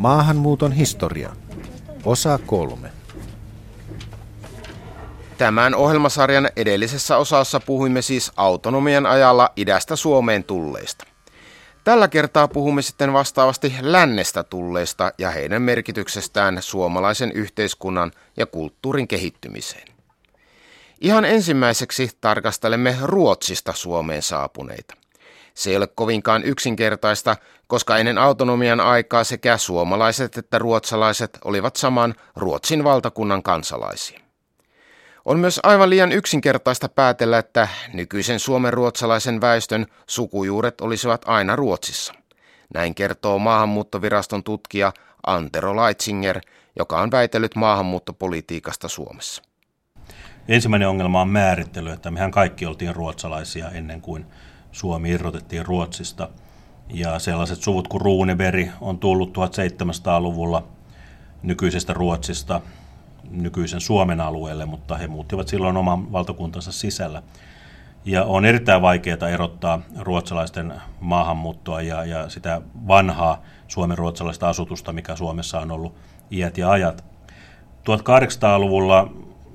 Maahanmuuton 0.00 0.72
historia. 0.72 1.32
Osa 2.04 2.38
kolme. 2.46 2.90
Tämän 5.38 5.74
ohjelmasarjan 5.74 6.48
edellisessä 6.56 7.16
osassa 7.16 7.60
puhuimme 7.60 8.02
siis 8.02 8.32
autonomian 8.36 9.06
ajalla 9.06 9.52
idästä 9.56 9.96
Suomeen 9.96 10.44
tulleista. 10.44 11.06
Tällä 11.84 12.08
kertaa 12.08 12.48
puhumme 12.48 12.82
sitten 12.82 13.12
vastaavasti 13.12 13.74
lännestä 13.80 14.44
tulleista 14.44 15.12
ja 15.18 15.30
heidän 15.30 15.62
merkityksestään 15.62 16.62
suomalaisen 16.62 17.32
yhteiskunnan 17.32 18.12
ja 18.36 18.46
kulttuurin 18.46 19.08
kehittymiseen. 19.08 19.88
Ihan 21.00 21.24
ensimmäiseksi 21.24 22.10
tarkastelemme 22.20 22.96
Ruotsista 23.02 23.72
Suomeen 23.72 24.22
saapuneita. 24.22 24.99
Se 25.54 25.70
ei 25.70 25.76
ole 25.76 25.86
kovinkaan 25.86 26.44
yksinkertaista, 26.44 27.36
koska 27.66 27.98
ennen 27.98 28.18
autonomian 28.18 28.80
aikaa 28.80 29.24
sekä 29.24 29.56
suomalaiset 29.56 30.38
että 30.38 30.58
ruotsalaiset 30.58 31.38
olivat 31.44 31.76
saman 31.76 32.14
Ruotsin 32.36 32.84
valtakunnan 32.84 33.42
kansalaisia. 33.42 34.20
On 35.24 35.38
myös 35.38 35.60
aivan 35.62 35.90
liian 35.90 36.12
yksinkertaista 36.12 36.88
päätellä, 36.88 37.38
että 37.38 37.68
nykyisen 37.92 38.40
suomen 38.40 38.72
ruotsalaisen 38.72 39.40
väestön 39.40 39.86
sukujuuret 40.06 40.80
olisivat 40.80 41.22
aina 41.26 41.56
Ruotsissa. 41.56 42.14
Näin 42.74 42.94
kertoo 42.94 43.38
maahanmuuttoviraston 43.38 44.44
tutkija 44.44 44.92
Antero 45.26 45.76
Leitzinger, 45.76 46.40
joka 46.78 47.00
on 47.00 47.10
väitellyt 47.10 47.56
maahanmuuttopolitiikasta 47.56 48.88
Suomessa. 48.88 49.42
Ensimmäinen 50.48 50.88
ongelma 50.88 51.20
on 51.20 51.28
määrittely, 51.28 51.90
että 51.90 52.10
mehän 52.10 52.30
kaikki 52.30 52.66
oltiin 52.66 52.96
ruotsalaisia 52.96 53.70
ennen 53.70 54.00
kuin 54.00 54.26
Suomi 54.72 55.10
irrotettiin 55.10 55.66
Ruotsista. 55.66 56.28
Ja 56.88 57.18
sellaiset 57.18 57.62
suvut 57.62 57.88
kuin 57.88 58.00
Ruuneberi 58.00 58.70
on 58.80 58.98
tullut 58.98 59.38
1700-luvulla 59.38 60.62
nykyisestä 61.42 61.92
Ruotsista 61.92 62.60
nykyisen 63.30 63.80
Suomen 63.80 64.20
alueelle, 64.20 64.66
mutta 64.66 64.96
he 64.96 65.06
muuttivat 65.06 65.48
silloin 65.48 65.76
oman 65.76 66.12
valtakuntansa 66.12 66.72
sisällä. 66.72 67.22
Ja 68.04 68.24
on 68.24 68.44
erittäin 68.44 68.82
vaikeaa 68.82 69.28
erottaa 69.30 69.80
ruotsalaisten 69.98 70.74
maahanmuuttoa 71.00 71.82
ja, 71.82 72.04
ja 72.04 72.28
sitä 72.28 72.62
vanhaa 72.88 73.42
suomen 73.68 73.98
ruotsalaista 73.98 74.48
asutusta, 74.48 74.92
mikä 74.92 75.16
Suomessa 75.16 75.60
on 75.60 75.70
ollut 75.70 75.94
iät 76.30 76.58
ja 76.58 76.70
ajat. 76.70 77.04
1800-luvulla 77.80 79.10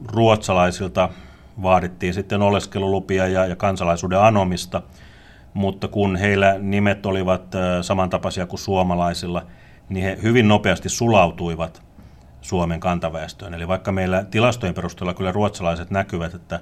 ruotsalaisilta 0.06 1.10
vaadittiin 1.62 2.14
sitten 2.14 2.42
oleskelulupia 2.42 3.28
ja, 3.28 3.46
ja 3.46 3.56
kansalaisuuden 3.56 4.20
anomista, 4.20 4.82
mutta 5.56 5.88
kun 5.88 6.16
heillä 6.16 6.56
nimet 6.60 7.06
olivat 7.06 7.42
samantapaisia 7.82 8.46
kuin 8.46 8.60
suomalaisilla, 8.60 9.46
niin 9.90 10.04
he 10.04 10.18
hyvin 10.24 10.48
nopeasti 10.48 10.90
sulautuivat 10.90 11.84
Suomen 12.42 12.80
kantaväestöön. 12.80 13.54
Eli 13.54 13.68
vaikka 13.68 13.92
meillä 13.92 14.24
tilastojen 14.24 14.76
perusteella 14.76 15.14
kyllä 15.14 15.32
ruotsalaiset 15.32 15.92
näkyvät, 15.92 16.34
että, 16.34 16.60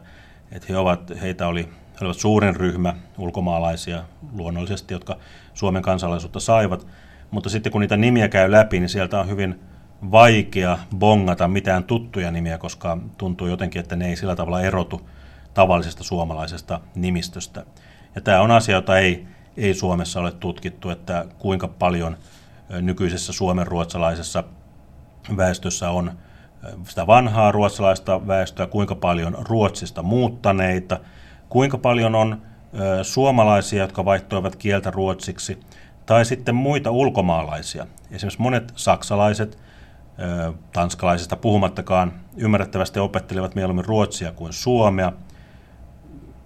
että 0.51 0.67
he 0.69 0.77
ovat, 0.77 1.11
heitä 1.21 1.47
oli, 1.47 1.63
he 1.63 1.97
olivat 2.01 2.17
suurin 2.17 2.55
ryhmä 2.55 2.93
ulkomaalaisia 3.17 4.03
luonnollisesti, 4.33 4.93
jotka 4.93 5.17
Suomen 5.53 5.81
kansalaisuutta 5.81 6.39
saivat, 6.39 6.87
mutta 7.31 7.49
sitten 7.49 7.71
kun 7.71 7.81
niitä 7.81 7.97
nimiä 7.97 8.29
käy 8.29 8.51
läpi, 8.51 8.79
niin 8.79 8.89
sieltä 8.89 9.19
on 9.19 9.29
hyvin 9.29 9.59
vaikea 10.11 10.77
bongata 10.95 11.47
mitään 11.47 11.83
tuttuja 11.83 12.31
nimiä, 12.31 12.57
koska 12.57 12.97
tuntuu 13.17 13.47
jotenkin, 13.47 13.79
että 13.79 13.95
ne 13.95 14.07
ei 14.07 14.15
sillä 14.15 14.35
tavalla 14.35 14.61
erotu 14.61 15.09
tavallisesta 15.53 16.03
suomalaisesta 16.03 16.79
nimistöstä. 16.95 17.65
Ja 18.15 18.21
tämä 18.21 18.41
on 18.41 18.51
asia, 18.51 18.75
jota 18.75 18.99
ei, 18.99 19.27
ei 19.57 19.73
Suomessa 19.73 20.19
ole 20.19 20.31
tutkittu, 20.31 20.89
että 20.89 21.25
kuinka 21.39 21.67
paljon 21.67 22.17
nykyisessä 22.81 23.33
suomen 23.33 23.67
ruotsalaisessa 23.67 24.43
väestössä 25.37 25.89
on 25.89 26.11
sitä 26.87 27.07
vanhaa 27.07 27.51
ruotsalaista 27.51 28.27
väestöä, 28.27 28.67
kuinka 28.67 28.95
paljon 28.95 29.37
Ruotsista 29.39 30.03
muuttaneita, 30.03 30.99
kuinka 31.49 31.77
paljon 31.77 32.15
on 32.15 32.41
suomalaisia, 33.01 33.81
jotka 33.81 34.05
vaihtoivat 34.05 34.55
kieltä 34.55 34.91
ruotsiksi, 34.91 35.59
tai 36.05 36.25
sitten 36.25 36.55
muita 36.55 36.91
ulkomaalaisia. 36.91 37.87
Esimerkiksi 38.11 38.41
monet 38.41 38.73
saksalaiset, 38.75 39.57
tanskalaisista 40.73 41.35
puhumattakaan, 41.35 42.13
ymmärrettävästi 42.37 42.99
opettelevat 42.99 43.55
mieluummin 43.55 43.85
ruotsia 43.85 44.31
kuin 44.31 44.53
suomea, 44.53 45.11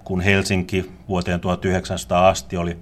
kun 0.07 0.21
Helsinki 0.21 0.91
vuoteen 1.07 1.39
1900 1.39 2.27
asti 2.27 2.57
oli, 2.57 2.77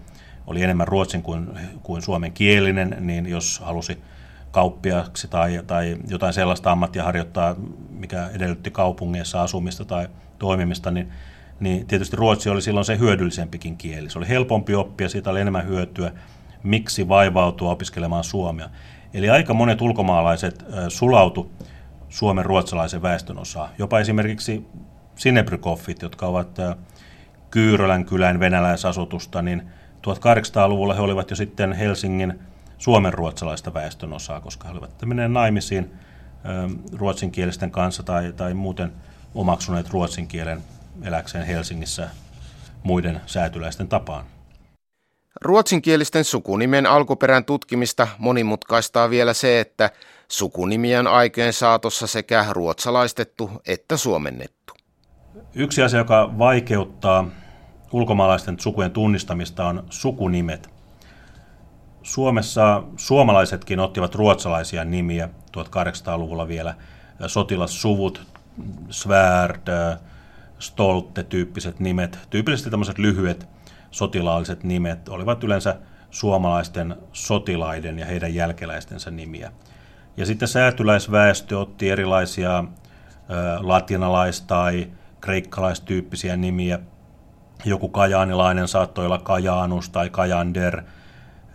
oli 0.48 0.64
enemmän 0.64 0.88
ruotsin 0.88 1.22
kuin, 1.22 1.50
kuin 1.84 2.02
suomen 2.02 2.32
kielinen, 2.32 2.98
niin 3.00 3.26
jos 3.26 3.60
halusi 3.60 3.98
kauppiaksi 4.52 5.28
tai, 5.28 5.64
tai 5.68 5.98
jotain 6.08 6.34
sellaista 6.34 6.72
ammattia 6.72 7.04
harjoittaa, 7.04 7.56
mikä 7.90 8.30
edellytti 8.34 8.72
kaupungeissa 8.72 9.42
asumista 9.42 9.86
tai 9.86 10.08
toimimista, 10.40 10.92
niin, 10.92 11.12
niin 11.60 11.88
tietysti 11.88 12.16
ruotsi 12.16 12.50
oli 12.50 12.62
silloin 12.62 12.86
se 12.86 12.98
hyödyllisempikin 13.00 13.78
kieli. 13.78 14.10
Se 14.10 14.18
oli 14.18 14.28
helpompi 14.28 14.76
oppia, 14.76 15.10
siitä 15.10 15.30
oli 15.30 15.42
enemmän 15.42 15.68
hyötyä. 15.68 16.12
Miksi 16.64 17.08
vaivautua 17.08 17.72
opiskelemaan 17.72 18.24
suomea? 18.24 18.70
Eli 19.14 19.30
aika 19.30 19.54
monet 19.54 19.82
ulkomaalaiset 19.82 20.66
sulautu 20.88 21.52
Suomen 22.10 22.46
ruotsalaisen 22.46 23.02
väestön 23.02 23.38
osaa. 23.38 23.70
Jopa 23.78 24.00
esimerkiksi 24.00 24.66
Sinebrykoffit, 25.16 26.02
jotka 26.02 26.28
ovat 26.28 26.60
Kyyrölän 27.56 28.06
kylän 28.06 28.40
venäläisasutusta, 28.40 29.42
niin 29.42 29.62
1800-luvulla 30.08 30.94
he 30.94 31.02
olivat 31.02 31.30
jo 31.30 31.36
sitten 31.36 31.74
Helsingin 31.74 32.40
suomen 32.78 33.14
ruotsalaista 33.14 33.74
väestön 33.74 34.14
osaa, 34.14 34.42
koska 34.42 34.68
he 34.68 34.74
olivat 34.74 34.92
menneet 35.06 35.32
naimisiin 35.32 35.92
ruotsinkielisten 36.94 37.72
kanssa 37.72 38.04
tai, 38.04 38.34
tai 38.34 38.54
muuten 38.54 38.92
omaksuneet 39.36 39.90
ruotsin 39.90 40.28
kielen 40.28 40.64
eläkseen 41.04 41.46
Helsingissä 41.46 42.10
muiden 42.84 43.22
säätyläisten 43.26 43.88
tapaan. 43.88 44.26
Ruotsinkielisten 45.42 46.24
sukunimen 46.24 46.86
alkuperän 46.86 47.46
tutkimista 47.46 48.08
monimutkaistaa 48.18 49.10
vielä 49.10 49.34
se, 49.34 49.60
että 49.60 49.90
sukunimiä 50.28 51.00
on 51.00 51.08
aikojen 51.08 51.54
saatossa 51.54 52.08
sekä 52.08 52.46
ruotsalaistettu 52.50 53.52
että 53.68 53.98
suomennettu. 53.98 54.74
Yksi 55.54 55.82
asia, 55.84 56.00
joka 56.00 56.34
vaikeuttaa 56.38 57.28
ulkomaalaisten 57.96 58.60
sukujen 58.60 58.92
tunnistamista 58.92 59.68
on 59.68 59.84
sukunimet. 59.90 60.70
Suomessa 62.04 62.84
suomalaisetkin 62.98 63.80
ottivat 63.80 64.16
ruotsalaisia 64.16 64.86
nimiä 64.86 65.30
1800-luvulla 65.58 66.48
vielä. 66.48 66.76
Sotilassuvut, 67.28 68.28
Svärd, 68.90 69.68
Stolte-tyyppiset 70.60 71.80
nimet, 71.80 72.20
tyypillisesti 72.30 72.70
tämmöiset 72.70 72.98
lyhyet 72.98 73.48
sotilaalliset 73.92 74.64
nimet 74.64 75.10
olivat 75.10 75.44
yleensä 75.44 75.76
suomalaisten 76.12 76.96
sotilaiden 77.14 78.00
ja 78.00 78.06
heidän 78.06 78.36
jälkeläistensä 78.36 79.12
nimiä. 79.12 79.52
Ja 80.18 80.26
sitten 80.26 80.48
säätyläisväestö 80.48 81.60
otti 81.60 81.90
erilaisia 81.90 82.64
latinalais- 83.60 84.42
tai 84.42 84.88
kreikkalaistyyppisiä 85.22 86.36
nimiä. 86.36 86.80
Joku 87.66 87.90
kajaanilainen 87.90 88.68
saattoi 88.68 89.06
olla 89.06 89.18
Kajaanus 89.18 89.90
tai 89.90 90.10
Kajander, 90.10 90.82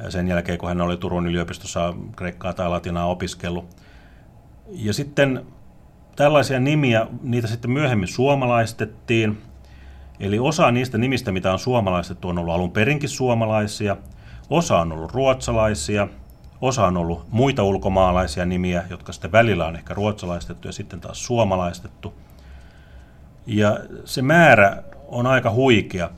sen 0.09 0.29
jälkeen 0.29 0.59
kun 0.59 0.69
hän 0.69 0.81
oli 0.81 0.97
Turun 0.97 1.27
yliopistossa 1.27 1.95
kreikkaa 2.17 2.53
tai 2.53 2.69
latinaa 2.69 3.07
opiskellut. 3.07 3.77
Ja 4.69 4.93
sitten 4.93 5.47
tällaisia 6.17 6.61
nimiä, 6.61 7.07
niitä 7.23 7.47
sitten 7.47 7.71
myöhemmin 7.71 8.09
suomalaistettiin, 8.09 9.43
Eli 10.21 10.39
osa 10.39 10.71
niistä 10.71 10.99
nimistä, 10.99 11.33
mitä 11.33 11.53
on 11.53 11.59
suomalaistettu, 11.59 12.29
on 12.29 12.39
ollut 12.39 12.55
alun 12.55 12.71
perinkin 12.71 13.09
suomalaisia, 13.09 13.97
osa 14.51 14.79
on 14.79 14.93
ollut 14.93 15.13
ruotsalaisia, 15.13 16.09
osa 16.61 16.87
on 16.87 16.97
ollut 16.97 17.27
muita 17.31 17.63
ulkomaalaisia 17.63 18.47
nimiä, 18.47 18.85
jotka 18.91 19.13
sitten 19.13 19.33
välillä 19.33 19.67
on 19.67 19.77
ehkä 19.77 19.95
ruotsalaistettu 19.95 20.69
ja 20.69 20.73
sitten 20.73 21.01
taas 21.01 21.27
suomalaistettu. 21.27 22.15
Ja 23.47 23.79
se 24.05 24.23
määrä 24.23 24.83
on 25.11 25.27
aika 25.27 25.51
huikea. 25.51 26.11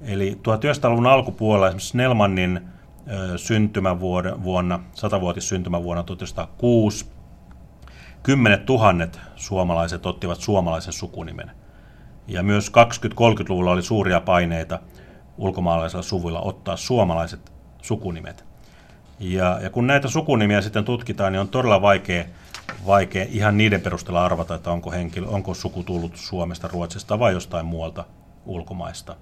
Eli 0.00 0.38
1900-luvun 0.48 1.06
alkupuolella 1.06 1.66
esimerkiksi 1.66 1.88
Snellmanin 1.88 2.60
syntymävuonna, 3.36 4.80
satavuotis 4.94 5.48
syntymävuonna 5.48 6.02
1906, 6.02 7.06
kymmenet 8.22 8.66
tuhannet 8.66 9.20
suomalaiset 9.36 10.06
ottivat 10.06 10.40
suomalaisen 10.40 10.92
sukunimen. 10.92 11.50
Ja 12.28 12.42
myös 12.42 12.72
20-30-luvulla 12.72 13.70
oli 13.70 13.82
suuria 13.82 14.20
paineita 14.20 14.78
ulkomaalaisilla 15.38 16.02
suvuilla 16.02 16.40
ottaa 16.40 16.76
suomalaiset 16.76 17.52
sukunimet. 17.82 18.44
Ja, 19.20 19.58
ja 19.62 19.70
kun 19.70 19.86
näitä 19.86 20.08
sukunimiä 20.08 20.60
sitten 20.60 20.84
tutkitaan, 20.84 21.32
niin 21.32 21.40
on 21.40 21.48
todella 21.48 21.82
vaikea, 21.82 22.24
vaikea 22.86 23.26
ihan 23.28 23.56
niiden 23.56 23.80
perusteella 23.80 24.24
arvata, 24.24 24.54
että 24.54 24.70
onko, 24.70 24.90
henkilö, 24.90 25.26
onko 25.26 25.54
suku 25.54 25.82
tullut 25.82 26.16
Suomesta, 26.16 26.68
Ruotsista 26.68 27.18
vai 27.18 27.32
jostain 27.32 27.66
muualta 27.66 28.04
ulkomaista. 28.46 29.16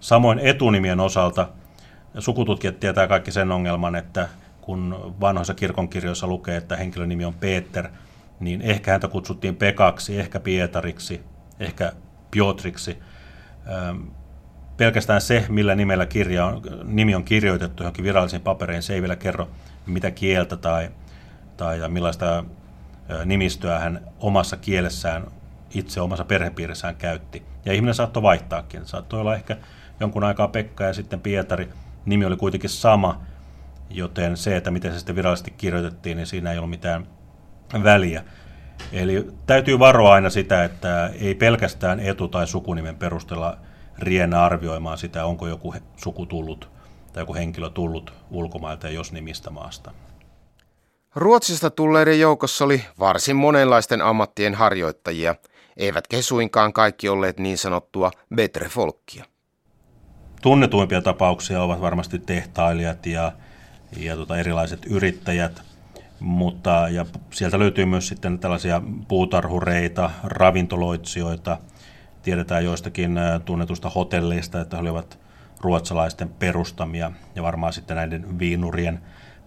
Samoin 0.00 0.38
etunimien 0.38 1.00
osalta 1.00 1.48
sukututkijat 2.18 2.80
tietää 2.80 3.06
kaikki 3.06 3.32
sen 3.32 3.52
ongelman, 3.52 3.96
että 3.96 4.28
kun 4.60 5.14
vanhoissa 5.20 5.54
kirkonkirjoissa 5.54 6.26
lukee, 6.26 6.56
että 6.56 6.76
henkilön 6.76 7.08
nimi 7.08 7.24
on 7.24 7.34
Peter, 7.34 7.88
niin 8.40 8.62
ehkä 8.62 8.90
häntä 8.90 9.08
kutsuttiin 9.08 9.56
Pekaksi, 9.56 10.20
ehkä 10.20 10.40
Pietariksi, 10.40 11.20
ehkä 11.60 11.92
Piotriksi. 12.30 12.98
Pelkästään 14.76 15.20
se, 15.20 15.46
millä 15.48 15.74
nimellä 15.74 16.06
kirja 16.06 16.46
on, 16.46 16.62
nimi 16.84 17.14
on 17.14 17.24
kirjoitettu 17.24 17.82
johonkin 17.82 18.04
virallisiin 18.04 18.42
papereihin, 18.42 18.82
se 18.82 18.94
ei 18.94 19.00
vielä 19.00 19.16
kerro, 19.16 19.48
mitä 19.86 20.10
kieltä 20.10 20.56
tai, 20.56 20.90
tai 21.60 21.88
millaista 21.88 22.44
nimistöä 23.24 23.78
hän 23.78 24.00
omassa 24.18 24.56
kielessään 24.56 25.26
itse 25.74 26.00
omassa 26.00 26.24
perhepiirissään 26.24 26.96
käytti. 26.96 27.42
Ja 27.64 27.72
ihminen 27.72 27.94
saattoi 27.94 28.22
vaihtaakin. 28.22 28.86
Saattoi 28.86 29.20
olla 29.20 29.34
ehkä 29.34 29.56
jonkun 30.00 30.24
aikaa 30.24 30.48
Pekka 30.48 30.84
ja 30.84 30.92
sitten 30.92 31.20
Pietari. 31.20 31.68
Nimi 32.06 32.24
oli 32.24 32.36
kuitenkin 32.36 32.70
sama, 32.70 33.20
joten 33.90 34.36
se, 34.36 34.56
että 34.56 34.70
miten 34.70 34.92
se 34.92 34.98
sitten 34.98 35.16
virallisesti 35.16 35.50
kirjoitettiin, 35.50 36.16
niin 36.16 36.26
siinä 36.26 36.52
ei 36.52 36.58
ollut 36.58 36.70
mitään 36.70 37.06
väliä. 37.84 38.24
Eli 38.92 39.28
täytyy 39.46 39.78
varoa 39.78 40.12
aina 40.12 40.30
sitä, 40.30 40.64
että 40.64 41.10
ei 41.20 41.34
pelkästään 41.34 42.00
etu- 42.00 42.28
tai 42.28 42.46
sukunimen 42.46 42.96
perusteella 42.96 43.58
riennä 43.98 44.42
arvioimaan 44.42 44.98
sitä, 44.98 45.24
onko 45.24 45.48
joku 45.48 45.74
suku 45.96 46.26
tullut 46.26 46.70
tai 47.12 47.22
joku 47.22 47.34
henkilö 47.34 47.70
tullut 47.70 48.12
ulkomailta 48.30 48.86
ja 48.86 48.92
jos 48.92 49.12
nimistä 49.12 49.50
maasta. 49.50 49.92
Ruotsista 51.14 51.70
tulleiden 51.70 52.20
joukossa 52.20 52.64
oli 52.64 52.84
varsin 52.98 53.36
monenlaisten 53.36 54.02
ammattien 54.02 54.54
harjoittajia, 54.54 55.34
eivätkä 55.76 56.16
he 56.16 56.22
suinkaan 56.22 56.72
kaikki 56.72 57.08
olleet 57.08 57.38
niin 57.38 57.58
sanottua 57.58 58.10
betre 58.34 58.68
folkkia. 58.68 59.24
Tunnetuimpia 60.42 61.02
tapauksia 61.02 61.62
ovat 61.62 61.80
varmasti 61.80 62.18
tehtailijat 62.18 63.06
ja, 63.06 63.32
ja 63.96 64.16
tota 64.16 64.38
erilaiset 64.38 64.86
yrittäjät, 64.86 65.62
mutta 66.20 66.88
ja 66.88 67.06
sieltä 67.30 67.58
löytyy 67.58 67.84
myös 67.84 68.08
sitten 68.08 68.38
tällaisia 68.38 68.82
puutarhureita, 69.08 70.10
ravintoloitsijoita. 70.24 71.58
Tiedetään 72.22 72.64
joistakin 72.64 73.20
tunnetusta 73.44 73.90
hotelleista, 73.90 74.60
että 74.60 74.76
he 74.76 74.80
olivat 74.80 75.18
ruotsalaisten 75.60 76.28
perustamia 76.28 77.12
ja 77.34 77.42
varmaan 77.42 77.72
sitten 77.72 77.96
näiden 77.96 78.38
viinurien 78.38 79.00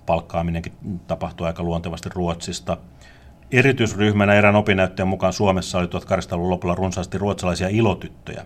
palkkaaminenkin 0.06 0.74
tapahtuu 1.08 1.48
aika 1.48 1.64
luontevasti 1.64 2.10
Ruotsista. 2.14 2.78
Erityisryhmänä 3.52 4.34
erään 4.34 4.56
opinnäyttäjän 4.56 5.08
mukaan 5.08 5.34
Suomessa 5.34 5.78
oli 5.78 5.88
1800-luvun 5.88 6.50
lopulla 6.50 6.76
runsaasti 6.76 7.18
ruotsalaisia 7.18 7.68
ilotyttöjä. 7.68 8.46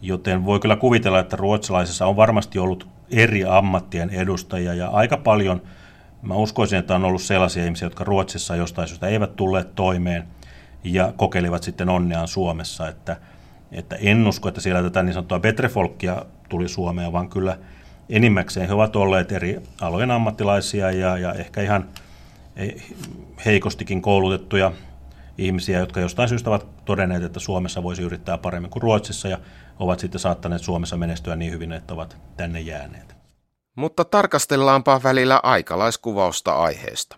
Joten 0.00 0.44
voi 0.44 0.60
kyllä 0.60 0.76
kuvitella, 0.76 1.18
että 1.18 1.36
ruotsalaisissa 1.36 2.06
on 2.06 2.16
varmasti 2.16 2.58
ollut 2.58 2.88
eri 3.10 3.44
ammattien 3.44 4.10
edustajia 4.10 4.74
ja 4.74 4.88
aika 4.88 5.16
paljon, 5.16 5.62
mä 6.22 6.34
uskoisin, 6.34 6.78
että 6.78 6.94
on 6.94 7.04
ollut 7.04 7.22
sellaisia 7.22 7.64
ihmisiä, 7.64 7.86
jotka 7.86 8.04
Ruotsissa 8.04 8.56
jostain 8.56 8.88
syystä 8.88 9.06
eivät 9.06 9.36
tulleet 9.36 9.74
toimeen 9.74 10.24
ja 10.84 11.12
kokeilivat 11.16 11.62
sitten 11.62 11.88
onneaan 11.88 12.28
Suomessa, 12.28 12.88
että, 12.88 13.16
että 13.72 13.96
en 13.96 14.26
usko, 14.26 14.48
että 14.48 14.60
siellä 14.60 14.82
tätä 14.82 15.02
niin 15.02 15.14
sanottua 15.14 15.40
betrefolkkia 15.40 16.24
tuli 16.48 16.68
Suomeen, 16.68 17.12
vaan 17.12 17.28
kyllä– 17.28 17.58
enimmäkseen 18.08 18.68
he 18.68 18.74
ovat 18.74 18.96
olleet 18.96 19.32
eri 19.32 19.60
alojen 19.80 20.10
ammattilaisia 20.10 20.90
ja, 20.90 21.18
ja 21.18 21.32
ehkä 21.32 21.62
ihan 21.62 21.88
heikostikin 23.44 24.02
koulutettuja 24.02 24.72
ihmisiä, 25.38 25.78
jotka 25.78 26.00
jostain 26.00 26.28
syystä 26.28 26.50
ovat 26.50 26.84
todenneet, 26.84 27.22
että 27.22 27.40
Suomessa 27.40 27.82
voisi 27.82 28.02
yrittää 28.02 28.38
paremmin 28.38 28.70
kuin 28.70 28.82
Ruotsissa 28.82 29.28
ja 29.28 29.38
ovat 29.78 30.00
sitten 30.00 30.20
saattaneet 30.20 30.62
Suomessa 30.62 30.96
menestyä 30.96 31.36
niin 31.36 31.52
hyvin, 31.52 31.72
että 31.72 31.94
ovat 31.94 32.16
tänne 32.36 32.60
jääneet. 32.60 33.14
Mutta 33.74 34.04
tarkastellaanpa 34.04 35.00
välillä 35.02 35.40
aikalaiskuvausta 35.42 36.52
aiheesta. 36.52 37.16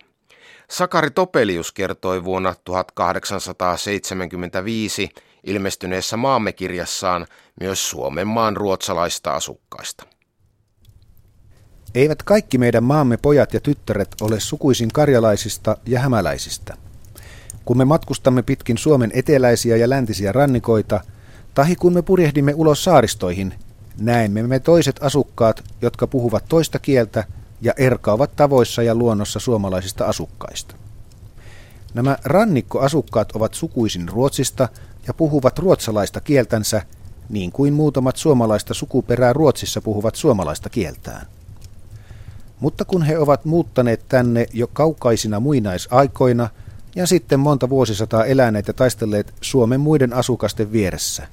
Sakari 0.69 1.11
Topelius 1.11 1.71
kertoi 1.71 2.23
vuonna 2.23 2.55
1875 2.63 5.09
ilmestyneessä 5.43 6.17
maamekirjassaan 6.17 7.27
myös 7.59 7.89
Suomen 7.89 8.27
maan 8.27 8.57
ruotsalaista 8.57 9.31
asukkaista. 9.31 10.14
Eivät 11.95 12.23
kaikki 12.23 12.57
meidän 12.57 12.83
maamme 12.83 13.17
pojat 13.17 13.53
ja 13.53 13.59
tyttäret 13.59 14.15
ole 14.21 14.39
sukuisin 14.39 14.89
karjalaisista 14.89 15.77
ja 15.85 15.99
hämäläisistä. 15.99 16.77
Kun 17.65 17.77
me 17.77 17.85
matkustamme 17.85 18.41
pitkin 18.41 18.77
Suomen 18.77 19.11
eteläisiä 19.13 19.77
ja 19.77 19.89
läntisiä 19.89 20.31
rannikoita, 20.31 21.01
tahi 21.53 21.75
kun 21.75 21.93
me 21.93 22.01
purjehdimme 22.01 22.53
ulos 22.53 22.83
saaristoihin, 22.83 23.53
näemme 23.99 24.43
me 24.43 24.59
toiset 24.59 24.95
asukkaat, 25.03 25.63
jotka 25.81 26.07
puhuvat 26.07 26.45
toista 26.49 26.79
kieltä 26.79 27.23
ja 27.61 27.73
erkaavat 27.77 28.35
tavoissa 28.35 28.83
ja 28.83 28.95
luonnossa 28.95 29.39
suomalaisista 29.39 30.05
asukkaista. 30.05 30.75
Nämä 31.93 32.17
rannikkoasukkaat 32.23 33.31
ovat 33.31 33.53
sukuisin 33.53 34.09
Ruotsista 34.09 34.69
ja 35.07 35.13
puhuvat 35.13 35.59
ruotsalaista 35.59 36.21
kieltänsä, 36.21 36.81
niin 37.29 37.51
kuin 37.51 37.73
muutamat 37.73 38.15
suomalaista 38.15 38.73
sukuperää 38.73 39.33
Ruotsissa 39.33 39.81
puhuvat 39.81 40.15
suomalaista 40.15 40.69
kieltään. 40.69 41.27
Mutta 42.59 42.85
kun 42.85 43.03
he 43.03 43.17
ovat 43.17 43.45
muuttaneet 43.45 44.05
tänne 44.09 44.45
jo 44.53 44.67
kaukaisina 44.67 45.39
muinaisaikoina 45.39 46.49
ja 46.95 47.07
sitten 47.07 47.39
monta 47.39 47.69
vuosisataa 47.69 48.25
eläneet 48.25 48.67
ja 48.67 48.73
taistelleet 48.73 49.33
Suomen 49.41 49.79
muiden 49.79 50.13
asukasten 50.13 50.71
vieressä, 50.71 51.27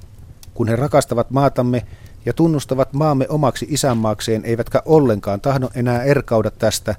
kun 0.55 0.69
he 0.69 0.77
rakastavat 0.77 1.31
maatamme 1.31 1.87
ja 2.27 2.33
tunnustavat 2.33 2.93
maamme 2.93 3.27
omaksi 3.29 3.67
isänmaakseen 3.71 4.45
eivätkä 4.45 4.83
ollenkaan 4.85 5.41
tahdo 5.41 5.71
enää 5.75 6.03
erkauda 6.03 6.51
tästä, 6.51 6.95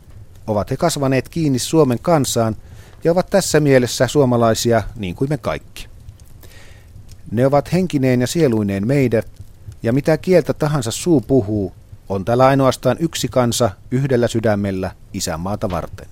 ovat 0.47 0.71
he 0.71 0.77
kasvaneet 0.77 1.29
kiinni 1.29 1.59
Suomen 1.59 1.99
kansaan 2.01 2.55
ja 3.03 3.11
ovat 3.11 3.29
tässä 3.29 3.59
mielessä 3.59 4.07
suomalaisia 4.07 4.83
niin 4.95 5.15
kuin 5.15 5.29
me 5.29 5.37
kaikki. 5.37 5.87
Ne 7.31 7.45
ovat 7.45 7.73
henkineen 7.73 8.21
ja 8.21 8.27
sieluineen 8.27 8.87
meidät, 8.87 9.27
ja 9.83 9.93
mitä 9.93 10.17
kieltä 10.17 10.53
tahansa 10.53 10.91
suu 10.91 11.21
puhuu, 11.21 11.73
on 12.09 12.25
täällä 12.25 12.45
ainoastaan 12.45 12.97
yksi 12.99 13.27
kansa 13.27 13.69
yhdellä 13.91 14.27
sydämellä 14.27 14.91
isänmaata 15.13 15.69
varten. 15.69 16.07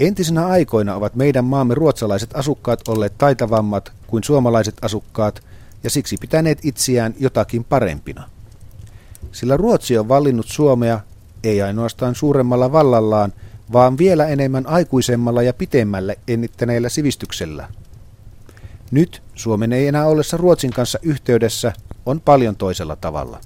Entisinä 0.00 0.46
aikoina 0.46 0.94
ovat 0.94 1.14
meidän 1.14 1.44
maamme 1.44 1.74
ruotsalaiset 1.74 2.30
asukkaat 2.36 2.88
olleet 2.88 3.18
taitavammat 3.18 3.92
kuin 4.06 4.24
suomalaiset 4.24 4.76
asukkaat 4.82 5.42
ja 5.84 5.90
siksi 5.90 6.16
pitäneet 6.20 6.58
itseään 6.62 7.14
jotakin 7.18 7.64
parempina. 7.64 8.28
Sillä 9.32 9.56
Ruotsi 9.56 9.98
on 9.98 10.08
vallinnut 10.08 10.46
Suomea 10.46 11.00
ei 11.44 11.62
ainoastaan 11.62 12.14
suuremmalla 12.14 12.72
vallallaan, 12.72 13.32
vaan 13.72 13.98
vielä 13.98 14.26
enemmän 14.26 14.66
aikuisemmalla 14.66 15.42
ja 15.42 15.52
pitemmälle 15.52 16.18
ennittäneellä 16.28 16.88
sivistyksellä. 16.88 17.68
Nyt 18.90 19.22
Suomen 19.34 19.72
ei 19.72 19.86
enää 19.86 20.06
ollessa 20.06 20.36
Ruotsin 20.36 20.70
kanssa 20.70 20.98
yhteydessä 21.02 21.72
on 22.06 22.20
paljon 22.20 22.56
toisella 22.56 22.96
tavalla. 22.96 23.40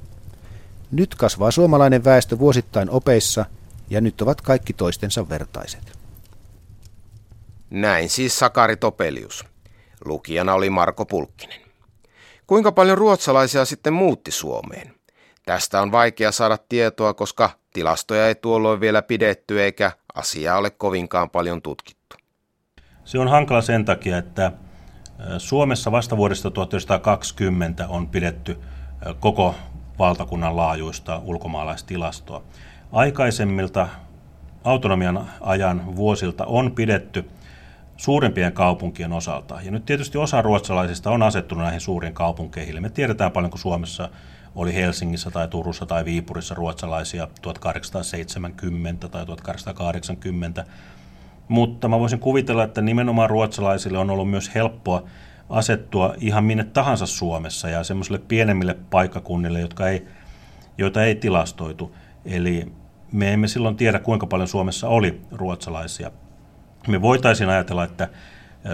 Nyt 0.91 1.15
kasvaa 1.15 1.51
suomalainen 1.51 2.05
väestö 2.05 2.39
vuosittain 2.39 2.91
opeissa 2.91 3.45
ja 3.91 4.01
nyt 4.01 4.21
ovat 4.21 4.41
kaikki 4.41 4.73
toistensa 4.73 5.29
vertaiset. 5.29 5.99
Näin 7.71 8.09
siis 8.09 8.39
Sakari 8.39 8.77
Topelius. 8.77 9.45
Lukijana 10.05 10.55
oli 10.55 10.71
Marko 10.71 11.05
Pulkkinen. 11.05 11.61
Kuinka 12.47 12.73
paljon 12.73 12.99
ruotsalaisia 12.99 13.65
sitten 13.65 13.93
muutti 13.93 14.31
Suomeen? 14.31 14.95
Tästä 15.47 15.83
on 15.83 15.93
vaikea 15.93 16.33
saada 16.33 16.59
tietoa, 16.69 17.15
koska 17.15 17.51
tilastoja 17.73 18.29
ei 18.29 18.35
tuolloin 18.35 18.81
vielä 18.81 19.03
pidetty 19.03 19.63
eikä 19.63 19.93
asiaa 20.15 20.59
ole 20.59 20.71
kovinkaan 20.71 21.31
paljon 21.31 21.63
tutkittu. 21.63 22.17
Se 23.05 23.19
on 23.19 23.29
hankala 23.29 23.63
sen 23.63 23.85
takia, 23.85 24.19
että 24.19 24.53
Suomessa 25.39 25.93
vasta 25.93 26.17
vuodesta 26.17 26.51
1920 26.51 27.89
on 27.89 28.09
pidetty 28.09 28.59
koko 29.21 29.55
valtakunnan 29.99 30.57
laajuista 30.57 31.21
ulkomaalaistilastoa. 31.25 32.43
Aikaisemmilta 32.93 33.89
autonomian 34.65 35.27
ajan 35.41 35.97
vuosilta 35.97 36.45
on 36.45 36.73
pidetty 36.73 37.31
suurimpien 37.97 38.53
kaupunkien 38.53 39.13
osalta. 39.13 39.59
Ja 39.63 39.71
nyt 39.71 39.85
tietysti 39.85 40.19
osa 40.19 40.43
ruotsalaisista 40.43 41.11
on 41.11 41.23
asettunut 41.23 41.65
näihin 41.65 41.81
suuriin 41.81 42.15
kaupunkeihin. 42.15 42.83
Me 42.83 42.91
tiedetään 42.91 43.33
paljonko 43.33 43.57
Suomessa 43.57 44.09
oli 44.55 44.75
Helsingissä 44.75 45.31
tai 45.31 45.49
Turussa 45.49 45.87
tai 45.87 46.05
Viipurissa 46.05 46.55
ruotsalaisia 46.55 47.29
1870 47.43 49.09
tai 49.09 49.27
1880. 49.27 50.65
Mutta 51.49 51.89
mä 51.89 51.99
voisin 51.99 52.19
kuvitella, 52.19 52.65
että 52.65 52.81
nimenomaan 52.81 53.31
ruotsalaisille 53.31 53.99
on 53.99 54.11
ollut 54.11 54.31
myös 54.31 54.55
helppoa 54.55 55.03
asettua 55.51 56.15
ihan 56.21 56.45
minne 56.45 56.65
tahansa 56.65 57.07
Suomessa 57.07 57.69
ja 57.69 57.85
semmoisille 57.85 58.19
pienemmille 58.19 58.77
paikkakunnille, 58.91 59.61
jotka 59.61 59.89
ei, 59.89 60.07
joita 60.79 61.05
ei 61.05 61.15
tilastoitu. 61.15 61.95
Eli 62.25 62.73
me 63.13 63.33
emme 63.33 63.49
silloin 63.49 63.77
tiedä, 63.77 63.99
kuinka 63.99 64.27
paljon 64.27 64.49
Suomessa 64.49 64.89
oli 64.89 65.21
ruotsalaisia. 65.33 66.11
Me 66.89 67.03
voitaisiin 67.03 67.49
ajatella, 67.49 67.85
että 67.85 68.09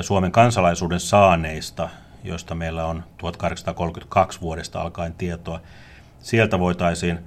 Suomen 0.01 0.33
kansalaisuuden 0.33 1.01
saaneista, 1.01 1.89
joista 2.25 2.55
meillä 2.55 2.87
on 2.87 3.05
1832 3.19 4.41
vuodesta 4.41 4.81
alkaen 4.81 5.15
tietoa, 5.15 5.61
sieltä 6.19 6.59
voitaisiin 6.59 7.19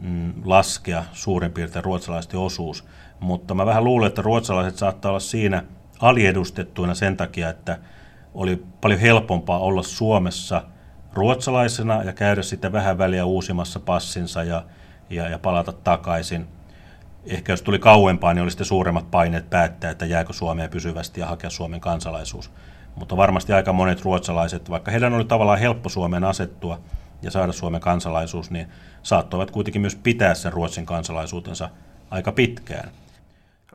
mm, 0.00 0.32
laskea 0.44 1.04
suurin 1.12 1.52
piirtein 1.52 1.84
ruotsalaisten 1.84 2.40
osuus. 2.40 2.84
Mutta 3.20 3.54
mä 3.54 3.66
vähän 3.66 3.84
luulen, 3.84 4.08
että 4.08 4.22
ruotsalaiset 4.22 4.78
saattaa 4.78 5.10
olla 5.10 5.20
siinä 5.20 5.64
aliedustettuina 6.00 6.94
sen 6.94 7.16
takia, 7.16 7.48
että 7.48 7.78
oli 8.34 8.62
paljon 8.80 9.00
helpompaa 9.00 9.58
olla 9.58 9.82
Suomessa 9.82 10.62
ruotsalaisena 11.12 12.02
ja 12.02 12.12
käydä 12.12 12.42
sitten 12.42 12.72
vähän 12.72 12.98
väliä 12.98 13.24
uusimassa 13.24 13.80
passinsa 13.80 14.42
ja, 14.42 14.64
ja, 15.10 15.28
ja 15.28 15.38
palata 15.38 15.72
takaisin. 15.72 16.46
Ehkä 17.26 17.52
jos 17.52 17.62
tuli 17.62 17.78
kauempaa, 17.78 18.34
niin 18.34 18.42
oli 18.42 18.50
sitten 18.50 18.66
suuremmat 18.66 19.10
paineet 19.10 19.50
päättää, 19.50 19.90
että 19.90 20.06
jääkö 20.06 20.32
Suomeen 20.32 20.70
pysyvästi 20.70 21.20
ja 21.20 21.26
hakea 21.26 21.50
Suomen 21.50 21.80
kansalaisuus. 21.80 22.50
Mutta 22.96 23.16
varmasti 23.16 23.52
aika 23.52 23.72
monet 23.72 24.02
ruotsalaiset, 24.02 24.70
vaikka 24.70 24.90
heidän 24.90 25.14
oli 25.14 25.24
tavallaan 25.24 25.58
helppo 25.58 25.88
Suomeen 25.88 26.24
asettua 26.24 26.80
ja 27.22 27.30
saada 27.30 27.52
Suomen 27.52 27.80
kansalaisuus, 27.80 28.50
niin 28.50 28.68
saattoivat 29.02 29.50
kuitenkin 29.50 29.80
myös 29.80 29.96
pitää 29.96 30.34
sen 30.34 30.52
Ruotsin 30.52 30.86
kansalaisuutensa 30.86 31.70
aika 32.10 32.32
pitkään. 32.32 32.90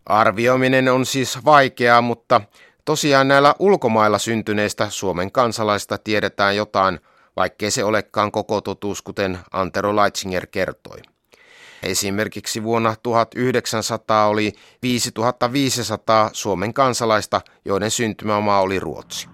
Arvioiminen 0.06 0.90
on 0.90 1.06
siis 1.06 1.46
vaikeaa, 1.46 2.02
mutta 2.02 2.42
tosiaan 2.86 3.28
näillä 3.28 3.56
ulkomailla 3.60 4.18
syntyneistä 4.18 4.90
Suomen 4.90 5.32
kansalaista 5.32 5.98
tiedetään 5.98 6.56
jotain, 6.56 7.00
vaikkei 7.36 7.72
se 7.72 7.84
olekaan 7.84 8.32
koko 8.32 8.62
totuus, 8.62 9.02
kuten 9.02 9.40
Antero 9.52 9.96
Leitzinger 9.96 10.48
kertoi. 10.48 10.98
Esimerkiksi 11.84 12.64
vuonna 12.64 12.96
1900 13.04 14.28
oli 14.28 14.54
5500 14.82 16.30
Suomen 16.34 16.74
kansalaista, 16.74 17.42
joiden 17.66 17.92
syntymämaa 17.92 18.62
oli 18.62 18.80
Ruotsi. 18.80 19.28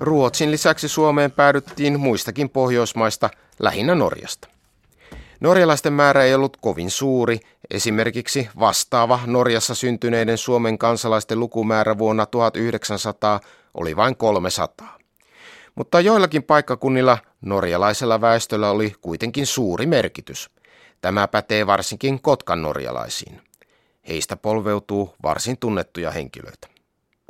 Ruotsin 0.00 0.50
lisäksi 0.50 0.88
Suomeen 0.88 1.32
päädyttiin 1.32 2.00
muistakin 2.00 2.50
Pohjoismaista, 2.50 3.30
lähinnä 3.58 3.94
Norjasta. 3.94 4.57
Norjalaisten 5.40 5.92
määrä 5.92 6.24
ei 6.24 6.34
ollut 6.34 6.56
kovin 6.56 6.90
suuri, 6.90 7.40
esimerkiksi 7.70 8.48
vastaava 8.58 9.20
Norjassa 9.26 9.74
syntyneiden 9.74 10.38
Suomen 10.38 10.78
kansalaisten 10.78 11.40
lukumäärä 11.40 11.98
vuonna 11.98 12.26
1900 12.26 13.40
oli 13.74 13.96
vain 13.96 14.16
300. 14.16 14.98
Mutta 15.74 16.00
joillakin 16.00 16.42
paikkakunnilla 16.42 17.18
norjalaisella 17.40 18.20
väestöllä 18.20 18.70
oli 18.70 18.94
kuitenkin 19.00 19.46
suuri 19.46 19.86
merkitys. 19.86 20.50
Tämä 21.00 21.28
pätee 21.28 21.66
varsinkin 21.66 22.22
Kotkan 22.22 22.62
norjalaisiin. 22.62 23.40
Heistä 24.08 24.36
polveutuu 24.36 25.14
varsin 25.22 25.58
tunnettuja 25.58 26.10
henkilöitä. 26.10 26.68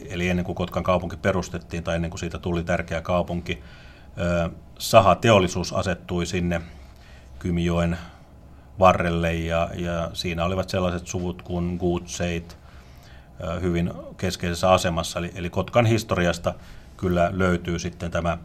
Eli 0.09 0.29
ennen 0.29 0.45
kuin 0.45 0.57
Kotkan 0.57 0.83
kaupunki 0.83 1.17
perustettiin 1.17 1.85
tai 1.85 1.97
ennen 1.97 2.11
kuin 2.11 2.19
siitä 2.19 2.39
tuli 2.39 2.65
tärkeä 2.65 3.01
kaupunki, 3.01 3.63
sahateollisuus 4.79 5.73
asettui 5.73 6.27
sinne 6.27 6.61
Kymijoen 7.39 7.99
varrelle 8.79 9.35
ja, 9.35 9.71
ja 9.75 10.11
siinä 10.13 10.45
olivat 10.45 10.69
sellaiset 10.69 11.07
suvut 11.07 11.43
kuin 11.43 11.77
Gutseit 11.77 12.59
hyvin 13.61 13.93
keskeisessä 14.17 14.73
asemassa. 14.73 15.19
Eli, 15.19 15.33
eli 15.35 15.51
Kotkan 15.51 15.87
historiasta 15.87 16.55
kyllä 16.97 17.31
löytyy 17.33 17.79
sitten 17.79 18.11
tämä 18.11 18.39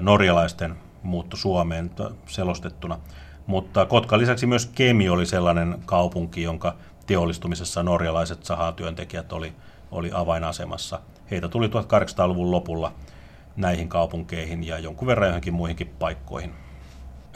norjalaisten 0.00 0.76
muutto 1.02 1.36
Suomeen 1.36 1.90
selostettuna. 2.26 2.98
Mutta 3.46 3.86
Kotkan 3.86 4.18
lisäksi 4.18 4.46
myös 4.46 4.66
Kemi 4.66 5.08
oli 5.08 5.26
sellainen 5.26 5.78
kaupunki, 5.86 6.42
jonka 6.42 6.76
teollistumisessa 7.06 7.82
norjalaiset 7.82 8.44
sahatyöntekijät 8.44 9.32
oli, 9.32 9.52
oli 9.90 10.10
avainasemassa. 10.14 11.00
Heitä 11.30 11.48
tuli 11.48 11.66
1800-luvun 11.66 12.50
lopulla 12.50 12.92
näihin 13.56 13.88
kaupunkeihin 13.88 14.64
ja 14.64 14.78
jonkun 14.78 15.08
verran 15.08 15.28
johonkin 15.28 15.54
muihinkin 15.54 15.94
paikkoihin. 15.98 16.54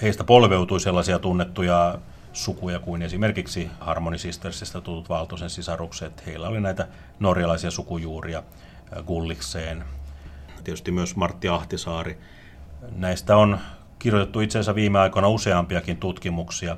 Heistä 0.02 0.24
polveutui 0.24 0.80
sellaisia 0.80 1.18
tunnettuja 1.18 1.98
sukuja 2.32 2.78
kuin 2.78 3.02
esimerkiksi 3.02 3.70
Harmony 3.80 4.18
Sistersistä 4.18 4.80
tutut 4.80 5.08
Valtosen 5.08 5.50
sisarukset. 5.50 6.26
Heillä 6.26 6.48
oli 6.48 6.60
näitä 6.60 6.88
norjalaisia 7.20 7.70
sukujuuria 7.70 8.42
Gullikseen, 9.06 9.84
tietysti 10.64 10.90
myös 10.90 11.16
Martti 11.16 11.48
Ahtisaari. 11.48 12.18
Näistä 12.96 13.36
on 13.36 13.58
kirjoitettu 13.98 14.40
itse 14.40 14.58
asiassa 14.58 14.74
viime 14.74 14.98
aikoina 14.98 15.28
useampiakin 15.28 15.96
tutkimuksia. 15.96 16.76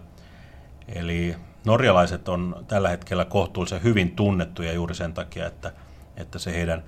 Eli 0.88 1.36
norjalaiset 1.64 2.28
on 2.28 2.64
tällä 2.68 2.88
hetkellä 2.88 3.24
kohtuullisen 3.24 3.82
hyvin 3.82 4.16
tunnettuja 4.16 4.72
juuri 4.72 4.94
sen 4.94 5.14
takia, 5.14 5.46
että, 5.46 5.72
että 6.16 6.38
se 6.38 6.54
heidän, 6.54 6.84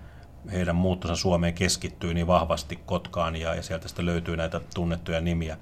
heidän 0.53 0.77
muuttonsa 0.77 1.17
Suomeen 1.17 1.55
keskittyy 1.55 2.15
niin 2.15 2.27
vahvasti 2.27 2.77
Kotkaan 2.87 3.37
ja, 3.37 3.55
ja 3.55 3.63
sieltä 3.63 3.89
sitten 3.89 4.07
löytyy 4.07 4.37
näitä 4.37 4.61
tunnettuja 4.75 5.21
nimiä, 5.21 5.57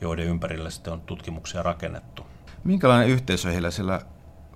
joiden 0.00 0.26
ympärille 0.26 0.70
sitten 0.70 0.92
on 0.92 1.00
tutkimuksia 1.00 1.62
rakennettu. 1.62 2.26
Minkälainen 2.64 3.08
yhteisö 3.08 3.50
heillä 3.50 3.70
siellä 3.70 4.00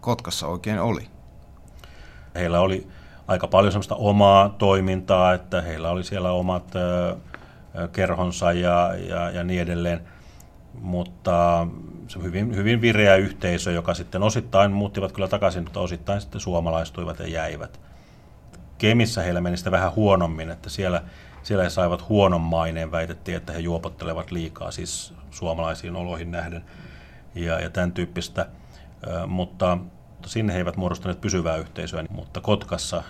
Kotkassa 0.01 0.47
oikein 0.47 0.81
oli? 0.81 1.09
Heillä 2.35 2.61
oli 2.61 2.89
aika 3.29 3.49
paljon 3.49 3.73
semmoista 3.73 3.95
omaa 3.95 4.49
toimintaa, 4.49 5.35
että 5.35 5.63
heillä 5.63 5.91
oli 5.91 6.05
siellä 6.05 6.33
omat 6.33 6.73
kerhonsa 7.93 8.53
ja, 8.53 8.95
ja, 9.09 9.31
ja 9.31 9.45
niin 9.45 9.63
edelleen. 9.63 10.01
Mutta 10.81 11.67
se 12.09 12.19
on 12.19 12.25
hyvin, 12.25 12.57
hyvin 12.57 12.81
vireä 12.81 13.17
yhteisö, 13.17 13.73
joka 13.73 13.95
sitten 13.95 14.23
osittain 14.23 14.73
muuttivat 14.73 15.13
kyllä 15.13 15.29
takaisin, 15.29 15.63
mutta 15.63 15.81
osittain 15.81 16.21
sitten 16.21 16.41
suomalaistuivat 16.41 17.19
ja 17.19 17.29
jäivät. 17.29 17.81
Kemissä 18.79 19.23
heillä 19.23 19.41
meni 19.41 19.57
sitten 19.57 19.73
vähän 19.73 19.95
huonommin, 19.95 20.51
että 20.51 20.71
siellä, 20.71 21.03
siellä 21.43 21.65
he 21.65 21.71
saivat 21.71 22.09
huonon 22.09 22.41
maineen, 22.41 22.93
väitettiin, 22.93 23.37
että 23.37 23.53
he 23.53 23.59
juopottelevat 23.59 24.31
liikaa, 24.31 24.71
siis 24.71 25.15
suomalaisiin 25.33 25.97
oloihin 25.97 26.31
nähden 26.31 26.65
ja, 27.35 27.61
ja 27.61 27.71
tämän 27.71 27.93
tyyppistä. 27.93 28.47
mutta 29.27 29.79
sinne 30.27 30.53
he 30.53 30.59
eivät 30.59 30.77
muodostaneet 30.77 31.21
pysyvää 31.21 31.57
yhteisöä, 31.57 32.05
mutta 32.11 32.41
Kotkassa 32.41 33.03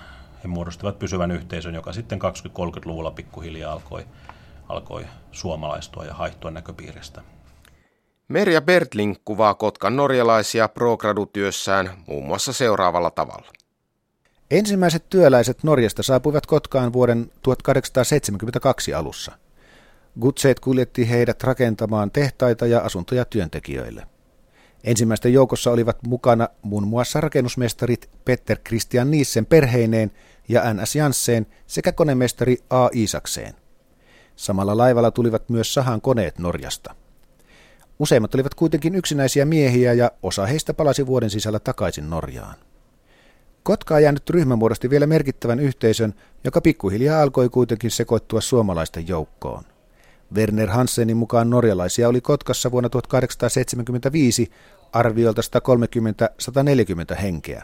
he 0.45 0.49
muodostivat 0.49 0.99
pysyvän 0.99 1.31
yhteisön, 1.31 1.75
joka 1.75 1.93
sitten 1.93 2.19
20-30-luvulla 2.23 3.11
pikkuhiljaa 3.11 3.73
alkoi, 3.73 4.07
alkoi 4.69 5.07
suomalaistua 5.33 6.05
ja 6.05 6.15
haihtua 6.15 6.51
näköpiiristä. 6.51 7.23
Merja 8.29 8.61
Bertling 8.61 9.15
kuvaa 9.25 9.55
Kotkan 9.55 9.97
norjalaisia 9.97 10.69
progradutyössään 10.69 11.91
muun 12.07 12.27
muassa 12.27 12.53
seuraavalla 12.53 13.11
tavalla. 13.11 13.53
Ensimmäiset 14.51 15.09
työläiset 15.11 15.63
Norjasta 15.63 16.03
saapuivat 16.03 16.47
Kotkaan 16.47 16.93
vuoden 16.93 17.31
1872 17.43 18.95
alussa. 18.95 19.33
Gutseet 20.21 20.61
kuljetti 20.61 21.11
heidät 21.11 21.43
rakentamaan 21.43 22.11
tehtaita 22.11 22.67
ja 22.67 22.81
asuntoja 22.81 23.25
työntekijöille. 23.25 24.07
Ensimmäisten 24.85 25.33
joukossa 25.33 25.71
olivat 25.71 25.99
mukana 26.07 26.49
muun 26.63 26.87
muassa 26.87 27.21
rakennusmestarit 27.21 28.11
Petter 28.25 28.59
Christian 28.59 29.11
Niissen 29.11 29.47
perheineen 29.47 30.11
ja 30.49 30.75
N.S. 30.75 30.97
Jansseen 30.97 31.47
sekä 31.67 31.93
konemestari 31.93 32.57
A. 32.71 32.89
Isakseen. 32.93 33.55
Samalla 34.37 34.77
laivalla 34.77 35.11
tulivat 35.11 35.49
myös 35.49 35.75
sahan 35.75 36.01
koneet 36.01 36.39
Norjasta. 36.39 36.95
Useimmat 37.99 38.35
olivat 38.35 38.55
kuitenkin 38.55 38.95
yksinäisiä 38.95 39.45
miehiä 39.45 39.93
ja 39.93 40.11
osa 40.23 40.47
heistä 40.47 40.75
palasi 40.75 41.07
vuoden 41.07 41.31
sisällä 41.31 41.59
takaisin 41.59 42.11
Norjaan. 42.11 42.55
Kotkaa 43.63 44.01
jäänyt 44.01 44.31
ryhmä 44.31 44.57
muodosti 44.57 44.91
vielä 44.91 45.07
merkittävän 45.07 45.61
yhteisön, 45.61 46.15
joka 46.45 46.61
pikkuhiljaa 46.61 47.23
alkoi 47.23 47.49
kuitenkin 47.49 47.91
sekoittua 47.91 48.41
suomalaisten 48.41 49.09
joukkoon. 49.09 49.72
Werner 50.35 50.71
Hansenin 50.71 51.17
mukaan 51.17 51.51
norjalaisia 51.51 52.09
oli 52.09 52.21
Kotkassa 52.21 52.71
vuonna 52.71 52.89
1875 52.89 54.51
arviolta 54.93 55.43
130-140 57.13 57.17
henkeä. 57.17 57.63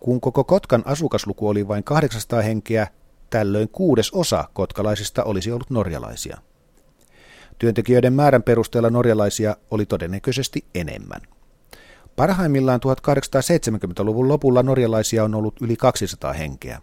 Kun 0.00 0.20
koko 0.20 0.44
Kotkan 0.44 0.82
asukasluku 0.86 1.48
oli 1.48 1.68
vain 1.68 1.84
800 1.84 2.42
henkeä, 2.42 2.86
tällöin 3.30 3.68
kuudes 3.68 4.10
osa 4.12 4.44
kotkalaisista 4.52 5.24
olisi 5.24 5.52
ollut 5.52 5.70
norjalaisia. 5.70 6.38
Työntekijöiden 7.58 8.12
määrän 8.12 8.42
perusteella 8.42 8.90
norjalaisia 8.90 9.56
oli 9.70 9.86
todennäköisesti 9.86 10.64
enemmän. 10.74 11.20
Parhaimmillaan 12.16 12.80
1870-luvun 12.86 14.28
lopulla 14.28 14.62
norjalaisia 14.62 15.24
on 15.24 15.34
ollut 15.34 15.54
yli 15.62 15.76
200 15.76 16.32
henkeä. 16.32 16.80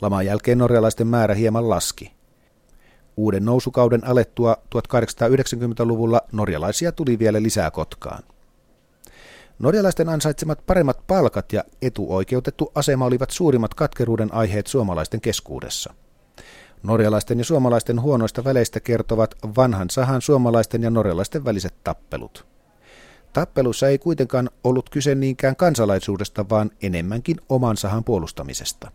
Laman 0.00 0.26
jälkeen 0.26 0.58
norjalaisten 0.58 1.06
määrä 1.06 1.34
hieman 1.34 1.70
laski. 1.70 2.17
Uuden 3.18 3.44
nousukauden 3.44 4.06
alettua 4.06 4.56
1890-luvulla 4.74 6.20
norjalaisia 6.32 6.92
tuli 6.92 7.18
vielä 7.18 7.42
lisää 7.42 7.70
Kotkaan. 7.70 8.22
Norjalaisten 9.58 10.08
ansaitsemat 10.08 10.66
paremmat 10.66 11.06
palkat 11.06 11.52
ja 11.52 11.64
etuoikeutettu 11.82 12.72
asema 12.74 13.06
olivat 13.06 13.30
suurimmat 13.30 13.74
katkeruuden 13.74 14.34
aiheet 14.34 14.66
suomalaisten 14.66 15.20
keskuudessa. 15.20 15.94
Norjalaisten 16.82 17.38
ja 17.38 17.44
suomalaisten 17.44 18.00
huonoista 18.00 18.44
väleistä 18.44 18.80
kertovat 18.80 19.34
vanhan 19.56 19.90
sahan 19.90 20.22
suomalaisten 20.22 20.82
ja 20.82 20.90
norjalaisten 20.90 21.44
väliset 21.44 21.74
tappelut. 21.84 22.46
Tappelussa 23.32 23.88
ei 23.88 23.98
kuitenkaan 23.98 24.50
ollut 24.64 24.90
kyse 24.90 25.14
niinkään 25.14 25.56
kansalaisuudesta, 25.56 26.48
vaan 26.50 26.70
enemmänkin 26.82 27.36
oman 27.48 27.76
sahan 27.76 28.04
puolustamisesta. 28.04 28.90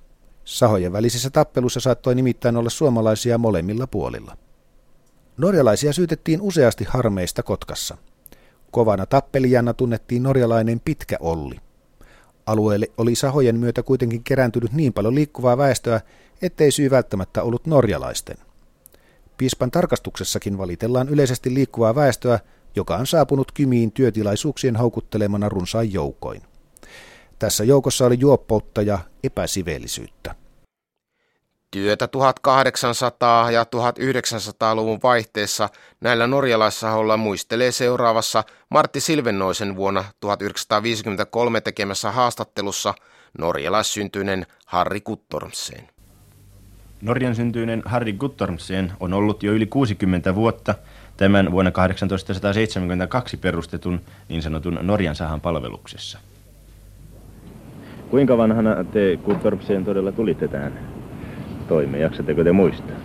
Sahojen 0.46 0.94
välisissä 0.94 1.30
tappeluissa 1.30 1.80
saattoi 1.80 2.16
nimittäin 2.16 2.58
olla 2.58 2.70
suomalaisia 2.70 3.38
molemmilla 3.38 3.88
puolilla. 3.88 4.38
Norjalaisia 5.38 5.94
syytettiin 5.94 6.42
useasti 6.42 6.84
harmeista 6.84 7.44
Kotkassa. 7.44 7.98
Kovana 8.72 9.06
tappelijana 9.06 9.74
tunnettiin 9.74 10.24
norjalainen 10.24 10.80
Pitkä 10.80 11.18
Olli. 11.20 11.56
Alueelle 12.46 12.88
oli 12.98 13.16
sahojen 13.16 13.60
myötä 13.60 13.84
kuitenkin 13.84 14.24
kerääntynyt 14.24 14.74
niin 14.74 14.94
paljon 14.94 15.16
liikkuvaa 15.16 15.58
väestöä, 15.58 16.02
ettei 16.42 16.72
syy 16.72 16.90
välttämättä 16.90 17.44
ollut 17.44 17.68
norjalaisten. 17.68 18.38
Piispan 19.38 19.72
tarkastuksessakin 19.72 20.58
valitellaan 20.58 21.10
yleisesti 21.10 21.54
liikkuvaa 21.54 21.96
väestöä, 21.96 22.40
joka 22.76 22.96
on 22.96 23.08
saapunut 23.08 23.52
Kymiin 23.52 23.92
työtilaisuuksien 23.92 24.76
houkuttelemana 24.76 25.50
runsain 25.50 25.94
joukoin. 25.94 26.42
Tässä 27.44 27.64
joukossa 27.64 28.06
oli 28.06 28.18
juoppoutta 28.20 28.82
ja 28.82 29.00
epäsiveellisyyttä. 29.24 30.36
Työtä 31.72 32.06
1800- 32.06 33.52
ja 33.52 33.64
1900-luvun 33.64 35.00
vaihteessa 35.04 35.70
näillä 36.02 36.28
norjalaissahoilla 36.28 37.18
muistelee 37.18 37.72
seuraavassa 37.72 38.44
Martti 38.70 39.00
Silvennoisen 39.00 39.76
vuonna 39.76 40.06
1953 40.20 41.62
tekemässä 41.62 42.12
haastattelussa 42.12 42.94
norjalaissyntyinen 43.38 44.46
Harri 44.66 45.02
Kuttormseen. 45.02 45.90
Norjan 47.02 47.36
syntyinen 47.36 47.82
Harri 47.86 48.14
Guttormsen 48.14 48.94
on 49.00 49.14
ollut 49.14 49.44
jo 49.44 49.52
yli 49.54 49.66
60 49.66 50.36
vuotta 50.36 50.76
tämän 51.18 51.52
vuonna 51.52 51.72
1872 51.72 53.38
perustetun 53.38 54.02
niin 54.30 54.42
sanotun 54.42 54.80
Norjan 54.82 55.16
sahan 55.16 55.42
palveluksessa. 55.42 56.20
Kuinka 58.14 58.38
vanhana 58.38 58.84
te 58.84 59.20
Guttormsen 59.26 59.86
todella 59.86 60.12
tulitte 60.12 60.48
tähän 60.48 60.72
toimeen? 61.68 62.04
Jaksatteko 62.04 62.44
te 62.44 62.52
muistaa? 62.52 62.96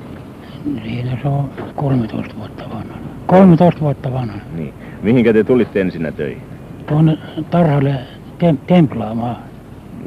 Siinä 0.83 1.19
se 1.23 1.29
on 1.29 1.51
13 1.77 2.35
vuotta 2.37 2.65
vanha. 2.75 2.99
13 3.27 3.81
vuotta 3.81 4.13
vanha. 4.13 4.39
Niin. 4.57 4.75
Mihinkä 5.03 5.33
te 5.33 5.45
tulitte 5.45 5.81
ensinnä 5.81 6.13
töihin? 6.13 6.43
Tuonne 6.87 7.19
tarhalle 7.51 7.95
tem- 8.39 8.59
templaamaan. 8.67 9.37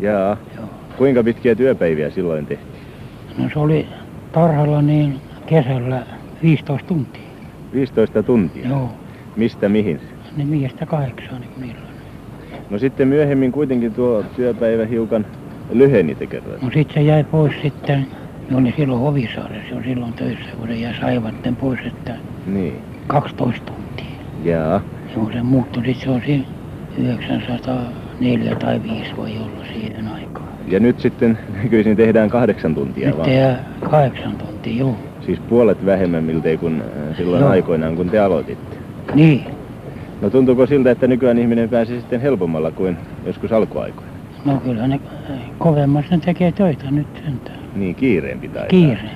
Jaa. 0.02 0.38
Joo. 0.58 0.66
Kuinka 0.98 1.24
pitkiä 1.24 1.56
työpäiviä 1.56 2.10
silloin 2.10 2.46
tehtiin? 2.46 2.84
No 3.38 3.50
se 3.54 3.60
oli 3.60 3.88
tarhalla 4.32 4.82
niin 4.82 5.20
kesällä 5.46 6.04
15 6.44 6.88
tuntia. 6.88 7.22
15 7.74 8.24
tuntia. 8.24 8.68
Joo. 8.70 8.90
Mistä 9.36 9.70
mihin? 9.70 10.00
Niin 10.38 10.48
miestä 10.48 10.86
kahdeksan 10.86 11.42
niin 11.42 11.52
milloin. 11.58 11.91
No 12.72 12.78
sitten 12.80 13.08
myöhemmin 13.08 13.52
kuitenkin 13.52 13.94
tuo 13.94 14.24
työpäivä 14.36 14.86
hiukan 14.86 15.26
lyheni 15.72 16.16
te 16.16 16.26
kerroitte. 16.28 16.66
No 16.66 16.72
sit 16.74 16.92
se 16.94 17.02
jäi 17.02 17.24
pois 17.24 17.54
sitten. 17.62 18.08
Ne 18.50 18.58
oli 18.58 18.74
silloin 18.78 19.02
Hovisaaressa 19.02 19.76
jo 19.76 19.84
silloin 19.84 20.14
töissä, 20.14 20.50
kun 20.60 20.68
se 20.68 20.74
jäi 20.76 20.94
saivatten 21.02 21.56
pois, 21.56 21.80
että 21.88 22.16
Niin. 22.48 22.74
12 23.08 23.66
tuntia. 23.66 24.06
Jaa. 24.44 24.82
Joo, 25.16 25.30
se 25.34 25.42
muuttui 25.42 25.86
sitten 25.86 26.04
se 26.04 26.10
on 26.10 26.22
siinä 26.26 26.44
904 26.98 28.56
tai 28.56 28.82
5 28.84 29.18
voi 29.18 29.32
olla 29.38 29.66
siihen 29.74 30.08
aikaan. 30.08 30.48
Ja 30.68 30.80
nyt 30.80 31.00
sitten 31.00 31.38
nykyisin 31.64 31.98
tehdään 31.98 32.30
kahdeksan 32.30 32.76
tuntia 32.76 33.08
Nyt 33.08 33.18
vaan. 33.18 33.34
jää 33.34 33.64
kahdeksan 33.90 34.36
tuntia, 34.38 34.74
joo. 34.76 34.96
Siis 35.26 35.40
puolet 35.40 35.86
vähemmän 35.86 36.24
miltei 36.24 36.58
kuin 36.58 36.82
äh, 36.82 37.18
silloin 37.18 37.42
Joo. 37.42 37.50
aikoinaan, 37.52 37.96
kun 37.96 38.10
te 38.10 38.20
aloititte. 38.20 38.78
Niin. 39.16 39.44
No 40.22 40.30
tuntuuko 40.30 40.66
siltä, 40.66 40.92
että 40.92 41.08
nykyään 41.08 41.38
ihminen 41.38 41.70
pääsee 41.70 42.00
sitten 42.00 42.22
helpommalla 42.22 42.72
kuin 42.72 42.98
joskus 43.26 43.52
alkuaikoina? 43.52 44.12
No 44.46 44.62
kyllä 44.66 44.88
ne 44.88 45.00
kovemmassa 45.58 46.16
ne 46.16 46.22
tekee 46.26 46.52
töitä 46.52 46.92
nyt 46.92 47.08
sentään. 47.26 47.60
Niin, 47.76 47.96
kiireempi 47.96 48.48
taitaa. 48.48 48.68
Kiire. 48.68 49.10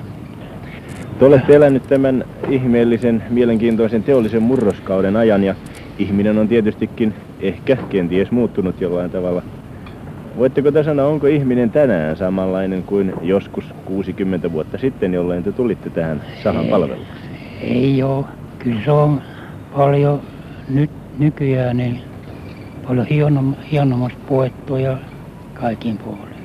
Te 1.19 1.25
olette 1.25 1.55
elänyt 1.55 1.83
tämän 1.83 2.23
ihmeellisen, 2.49 3.23
mielenkiintoisen 3.29 4.03
teollisen 4.03 4.43
murroskauden 4.43 5.15
ajan 5.15 5.43
ja 5.43 5.55
ihminen 5.99 6.37
on 6.37 6.47
tietystikin 6.47 7.13
ehkä 7.39 7.77
kenties 7.89 8.31
muuttunut 8.31 8.81
jollain 8.81 9.11
tavalla. 9.11 9.41
Voitteko 10.37 10.71
te 10.71 10.83
sanoa, 10.83 11.07
onko 11.07 11.27
ihminen 11.27 11.69
tänään 11.69 12.17
samanlainen 12.17 12.83
kuin 12.83 13.13
joskus 13.21 13.65
60 13.85 14.51
vuotta 14.51 14.77
sitten, 14.77 15.13
jolloin 15.13 15.43
te 15.43 15.51
tulitte 15.51 15.89
tähän 15.89 16.21
sahan 16.43 16.65
palvelukseen? 16.65 17.17
Ei 17.61 18.03
oo. 18.03 18.25
Kyllä 18.59 18.81
se 18.85 18.91
on 18.91 19.21
paljon 19.75 20.21
nyt 20.69 20.91
nykyään 21.19 21.77
niin 21.77 22.01
paljon 22.87 23.05
hienom, 23.07 23.55
hienommasta 23.71 24.19
puettu 24.27 24.75
ja 24.77 24.97
kaikin 25.53 25.97
puolin. 25.97 26.35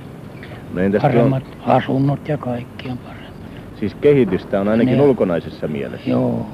No 0.74 0.80
entäs 0.80 1.00
tuo, 1.00 1.11
Paremmat 1.11 1.44
asunnot 1.66 2.28
ja 2.28 2.38
kaikki 2.38 2.88
on 2.88 2.98
paremmat. 2.98 3.33
siis 3.78 3.94
kehitystä 3.94 4.61
on 4.61 4.68
ainakin 4.68 4.96
Ne- 4.96 5.02
ulkonaisessa 5.02 5.68
mielessä. 5.68 6.11
Joo. 6.11 6.46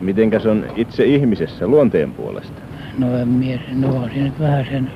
Mitenkäs 0.00 0.46
on 0.46 0.64
itse 0.76 1.04
ihmisessä 1.04 1.66
luonteen 1.66 2.12
puolesta? 2.12 2.60
No 2.98 3.18
en 3.18 3.28
mies, 3.28 3.60
no 3.72 3.96
on 3.96 4.10
siinä 4.10 4.24
nyt 4.24 4.40
vähän 4.40 4.66
sen, 4.70 4.90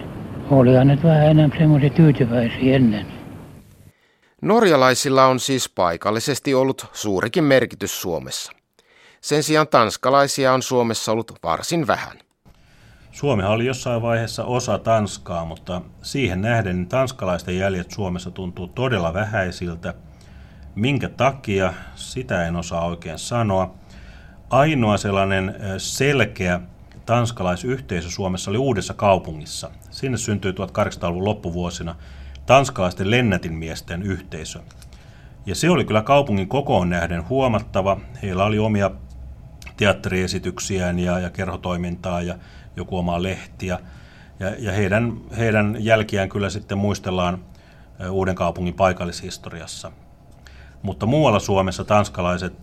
olihan 0.50 0.86
nyt 0.88 1.04
vähän 1.04 1.26
enemmän 1.26 1.58
semmoisia 1.58 1.90
tyytyväisiä 1.90 2.76
ennen. 2.76 3.06
Norjalaisilla 4.42 5.26
on 5.26 5.40
siis 5.40 5.68
paikallisesti 5.68 6.54
ollut 6.54 6.86
suurikin 6.92 7.44
merkitys 7.44 8.02
Suomessa. 8.02 8.52
Sen 9.24 9.42
sijaan 9.42 9.68
tanskalaisia 9.68 10.52
on 10.52 10.62
Suomessa 10.62 11.12
ollut 11.12 11.32
varsin 11.42 11.86
vähän. 11.86 12.18
Suomihan 13.12 13.52
oli 13.52 13.66
jossain 13.66 14.02
vaiheessa 14.02 14.44
osa 14.44 14.78
Tanskaa, 14.78 15.44
mutta 15.44 15.82
siihen 16.02 16.40
nähden 16.40 16.76
niin 16.76 16.88
tanskalaisten 16.88 17.58
jäljet 17.58 17.90
Suomessa 17.90 18.30
tuntuu 18.30 18.68
todella 18.68 19.14
vähäisiltä. 19.14 19.94
Minkä 20.74 21.08
takia, 21.08 21.74
sitä 21.94 22.46
en 22.46 22.56
osaa 22.56 22.86
oikein 22.86 23.18
sanoa. 23.18 23.74
Ainoa 24.50 24.96
sellainen 24.96 25.54
selkeä 25.78 26.60
tanskalaisyhteisö 27.06 28.10
Suomessa 28.10 28.50
oli 28.50 28.58
Uudessa 28.58 28.94
kaupungissa. 28.94 29.70
Sinne 29.90 30.18
syntyi 30.18 30.52
1800-luvun 30.52 31.24
loppuvuosina 31.24 31.94
tanskalaisten 32.46 33.10
lennätinmiesten 33.10 34.02
yhteisö. 34.02 34.60
Ja 35.46 35.54
se 35.54 35.70
oli 35.70 35.84
kyllä 35.84 36.02
kaupungin 36.02 36.48
kokoon 36.48 36.90
nähden 36.90 37.28
huomattava. 37.28 38.00
Heillä 38.22 38.44
oli 38.44 38.58
omia 38.58 38.90
teatteriesityksiään 39.76 40.98
ja, 40.98 41.18
ja 41.18 41.30
kerhotoimintaa 41.30 42.22
ja 42.22 42.38
joku 42.76 42.98
oma 42.98 43.22
lehti. 43.22 43.66
Ja, 43.66 43.78
ja, 44.58 44.72
heidän, 44.72 45.12
heidän 45.38 45.76
jälkiään 45.78 46.28
kyllä 46.28 46.50
sitten 46.50 46.78
muistellaan 46.78 47.44
Uuden 48.10 48.34
kaupungin 48.34 48.74
paikallishistoriassa. 48.74 49.92
Mutta 50.82 51.06
muualla 51.06 51.38
Suomessa 51.38 51.84
tanskalaiset 51.84 52.54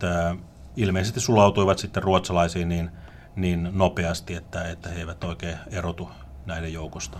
ilmeisesti 0.76 1.20
sulautuivat 1.20 1.80
sitten 1.80 2.04
ruotsalaisiin 2.04 2.70
niin, 2.70 2.92
niin 3.36 3.70
nopeasti, 3.72 4.34
että, 4.34 4.64
että 4.64 4.90
he 4.90 5.00
eivät 5.00 5.24
oikein 5.24 5.58
erotu 5.72 6.10
näiden 6.46 6.74
joukosta. 6.74 7.20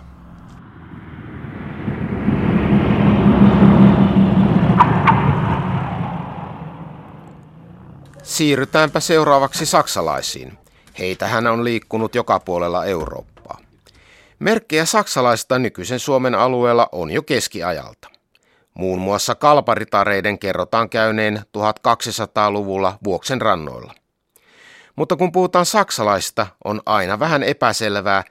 Siirrytäänpä 8.22 9.00
seuraavaksi 9.00 9.66
saksalaisiin. 9.66 10.58
Heitähän 10.98 11.46
on 11.46 11.64
liikkunut 11.64 12.14
joka 12.14 12.40
puolella 12.40 12.84
Eurooppaa. 12.84 13.58
Merkkejä 14.38 14.84
saksalaisista 14.84 15.58
nykyisen 15.58 15.98
Suomen 15.98 16.34
alueella 16.34 16.88
on 16.92 17.10
jo 17.10 17.22
keskiajalta. 17.22 18.08
Muun 18.74 18.98
muassa 18.98 19.34
kalparitareiden 19.34 20.38
kerrotaan 20.38 20.88
käyneen 20.88 21.36
1200-luvulla 21.58 22.98
Vuoksen 23.04 23.40
rannoilla. 23.40 23.94
Mutta 24.96 25.16
kun 25.16 25.32
puhutaan 25.32 25.66
saksalaisista, 25.66 26.46
on 26.64 26.80
aina 26.86 27.18
vähän 27.18 27.42
epäselvää, 27.42 28.24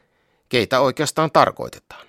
keitä 0.50 0.80
oikeastaan 0.80 1.32
tarkoitetaan. 1.32 2.08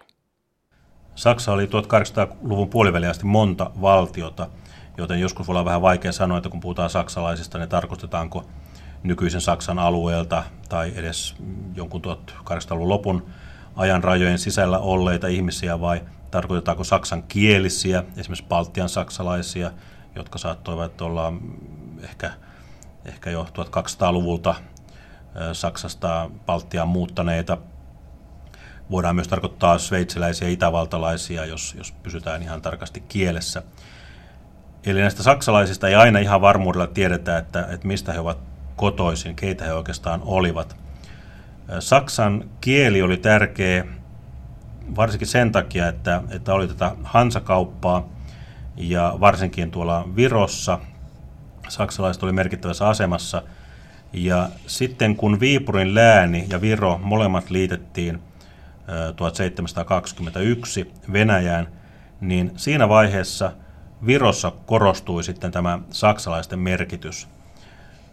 Saksa 1.15 1.53
oli 1.53 1.67
1800-luvun 1.67 2.69
puoliväliin 2.69 3.11
asti 3.11 3.25
monta 3.25 3.71
valtiota, 3.81 4.49
joten 4.97 5.21
joskus 5.21 5.47
voi 5.47 5.53
olla 5.53 5.65
vähän 5.65 5.83
vaikea 5.83 6.13
sanoa, 6.13 6.39
että 6.39 6.51
kun 6.51 6.61
puhutaan 6.61 6.91
saksalaisista, 6.91 7.59
niin 7.59 7.69
tarkoitetaanko 7.69 8.45
nykyisen 9.03 9.41
Saksan 9.41 9.79
alueelta 9.79 10.43
tai 10.69 10.93
edes 10.97 11.35
jonkun 11.75 12.03
1800-luvun 12.05 12.89
lopun 12.89 13.27
ajan 13.77 14.05
rajojen 14.05 14.39
sisällä 14.39 14.79
olleita 14.79 15.27
ihmisiä 15.27 15.81
vai 15.81 16.03
tarkoitetaanko 16.31 16.85
saksan 16.85 17.23
kielisiä, 17.23 18.05
esimerkiksi 18.17 18.49
Baltian 18.49 18.89
saksalaisia, 18.89 19.71
jotka 20.15 20.39
saattoivat 20.39 21.01
olla 21.01 21.33
ehkä, 22.03 22.31
ehkä 23.05 23.31
jo 23.31 23.47
1200-luvulta 23.59 24.55
ö, 25.37 25.55
Saksasta 25.55 26.31
Baltiaan 26.47 26.89
muuttaneita 26.89 27.59
voidaan 28.91 29.15
myös 29.15 29.29
tarkoittaa 29.29 29.79
sveitsiläisiä 29.79 30.49
ja 30.49 30.53
itävaltalaisia, 30.53 31.47
jos, 31.47 31.75
jos 31.79 31.93
pysytään 31.93 32.43
ihan 32.43 32.63
tarkasti 32.63 33.01
kielessä. 33.01 33.63
Eli 34.87 35.01
näistä 35.01 35.23
saksalaisista 35.23 35.89
ei 35.89 35.95
aina 35.95 36.19
ihan 36.19 36.41
varmuudella 36.41 36.87
tiedetä, 36.87 37.39
että, 37.39 37.67
että 37.71 37.87
mistä 37.87 38.13
he 38.13 38.21
ovat 38.21 38.39
kotoisin, 38.77 39.37
keitä 39.37 39.65
he 39.65 39.73
oikeastaan 39.73 40.21
olivat. 40.25 40.77
Saksan 41.79 42.51
kieli 42.61 43.03
oli 43.03 43.17
tärkeä 43.17 43.85
varsinkin 44.97 45.29
sen 45.29 45.53
takia, 45.53 45.89
että, 45.89 46.23
että 46.31 46.55
oli 46.55 46.69
tätä 46.69 46.93
hansakauppaa, 47.05 48.09
ja 48.77 49.17
varsinkin 49.21 49.71
tuolla 49.71 50.09
Virossa 50.17 50.79
saksalaiset 51.69 52.23
oli 52.23 52.33
merkittävässä 52.33 52.89
asemassa. 52.89 53.43
Ja 54.13 54.49
sitten 54.67 55.17
kun 55.17 55.41
Viipurin 55.41 55.95
lääni 55.95 56.47
ja 56.49 56.61
Viro 56.61 56.99
molemmat 57.03 57.51
liitettiin 57.51 58.23
1721 59.17 60.93
Venäjään, 61.13 61.69
niin 62.21 62.53
siinä 62.57 62.89
vaiheessa 62.89 63.53
Virossa 64.07 64.53
korostui 64.67 65.25
sitten 65.25 65.53
tämä 65.53 65.79
saksalaisten 65.91 66.59
merkitys. 66.59 67.29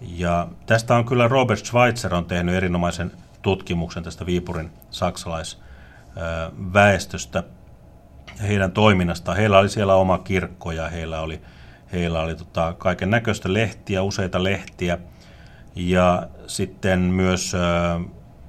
Ja 0.01 0.47
tästä 0.65 0.95
on 0.95 1.05
kyllä 1.05 1.27
Robert 1.27 1.65
Schweitzer 1.65 2.15
on 2.15 2.25
tehnyt 2.25 2.55
erinomaisen 2.55 3.11
tutkimuksen 3.41 4.03
tästä 4.03 4.25
Viipurin 4.25 4.71
saksalaisväestöstä 4.91 7.43
heidän 8.41 8.71
toiminnastaan. 8.71 9.37
Heillä 9.37 9.59
oli 9.59 9.69
siellä 9.69 9.95
oma 9.95 10.17
kirkko 10.17 10.71
ja 10.71 10.89
heillä 10.89 11.19
oli, 11.19 11.41
heillä 11.91 12.21
oli 12.21 12.35
tota, 12.35 12.75
kaiken 12.77 13.09
näköistä 13.09 13.53
lehtiä, 13.53 14.03
useita 14.03 14.43
lehtiä. 14.43 14.97
Ja 15.75 16.27
sitten 16.47 16.99
myös 16.99 17.53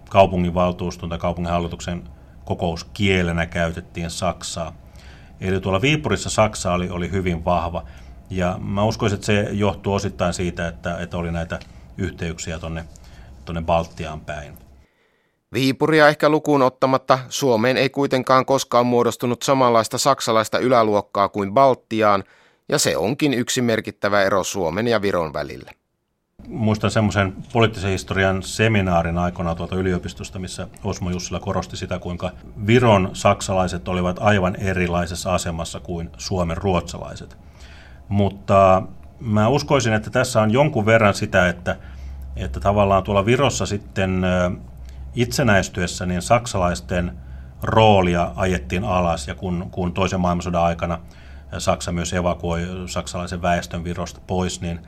kaupunginvaltuuston 0.08 1.08
tai 1.08 1.18
kaupunginhallituksen 1.18 2.02
kokouskielenä 2.44 3.46
käytettiin 3.46 4.10
Saksaa. 4.10 4.72
Eli 5.40 5.60
tuolla 5.60 5.82
Viipurissa 5.82 6.30
Saksa 6.30 6.72
oli, 6.72 6.90
oli 6.90 7.10
hyvin 7.10 7.44
vahva. 7.44 7.84
Ja 8.30 8.58
mä 8.62 8.84
uskoisin, 8.84 9.14
että 9.14 9.26
se 9.26 9.48
johtuu 9.50 9.94
osittain 9.94 10.34
siitä, 10.34 10.68
että, 10.68 10.98
että 10.98 11.16
oli 11.16 11.32
näitä 11.32 11.58
yhteyksiä 11.98 12.58
tuonne 12.58 12.84
tonne 13.44 13.62
Baltiaan 13.62 14.20
päin. 14.20 14.58
Viipuria 15.52 16.08
ehkä 16.08 16.28
lukuun 16.28 16.62
ottamatta 16.62 17.18
Suomeen 17.28 17.76
ei 17.76 17.90
kuitenkaan 17.90 18.46
koskaan 18.46 18.86
muodostunut 18.86 19.42
samanlaista 19.42 19.98
saksalaista 19.98 20.58
yläluokkaa 20.58 21.28
kuin 21.28 21.54
Baltiaan, 21.54 22.24
ja 22.68 22.78
se 22.78 22.96
onkin 22.96 23.34
yksi 23.34 23.62
merkittävä 23.62 24.22
ero 24.22 24.44
Suomen 24.44 24.88
ja 24.88 25.02
Viron 25.02 25.32
välillä. 25.32 25.70
Muistan 26.48 26.90
semmoisen 26.90 27.32
poliittisen 27.52 27.90
historian 27.90 28.42
seminaarin 28.42 29.18
aikana 29.18 29.54
tuolta 29.54 29.76
yliopistosta, 29.76 30.38
missä 30.38 30.68
Osmo 30.84 31.10
Jussila 31.10 31.40
korosti 31.40 31.76
sitä, 31.76 31.98
kuinka 31.98 32.30
Viron 32.66 33.10
saksalaiset 33.12 33.88
olivat 33.88 34.16
aivan 34.20 34.56
erilaisessa 34.56 35.34
asemassa 35.34 35.80
kuin 35.80 36.10
Suomen 36.16 36.56
ruotsalaiset. 36.56 37.38
Mutta 38.08 38.82
mä 39.20 39.48
uskoisin, 39.48 39.92
että 39.92 40.10
tässä 40.10 40.42
on 40.42 40.50
jonkun 40.50 40.86
verran 40.86 41.14
sitä, 41.14 41.48
että, 41.48 41.76
että 42.36 42.60
tavallaan 42.60 43.02
tuolla 43.02 43.26
Virossa 43.26 43.66
sitten 43.66 44.22
itsenäistyessä 45.14 46.06
niin 46.06 46.22
saksalaisten 46.22 47.18
roolia 47.62 48.32
ajettiin 48.36 48.84
alas 48.84 49.28
ja 49.28 49.34
kun, 49.34 49.68
kun 49.70 49.92
toisen 49.92 50.20
maailmansodan 50.20 50.62
aikana 50.62 50.98
Saksa 51.58 51.92
myös 51.92 52.12
evakuoi 52.12 52.66
saksalaisen 52.86 53.42
väestön 53.42 53.84
Virosta 53.84 54.20
pois, 54.26 54.60
niin, 54.60 54.80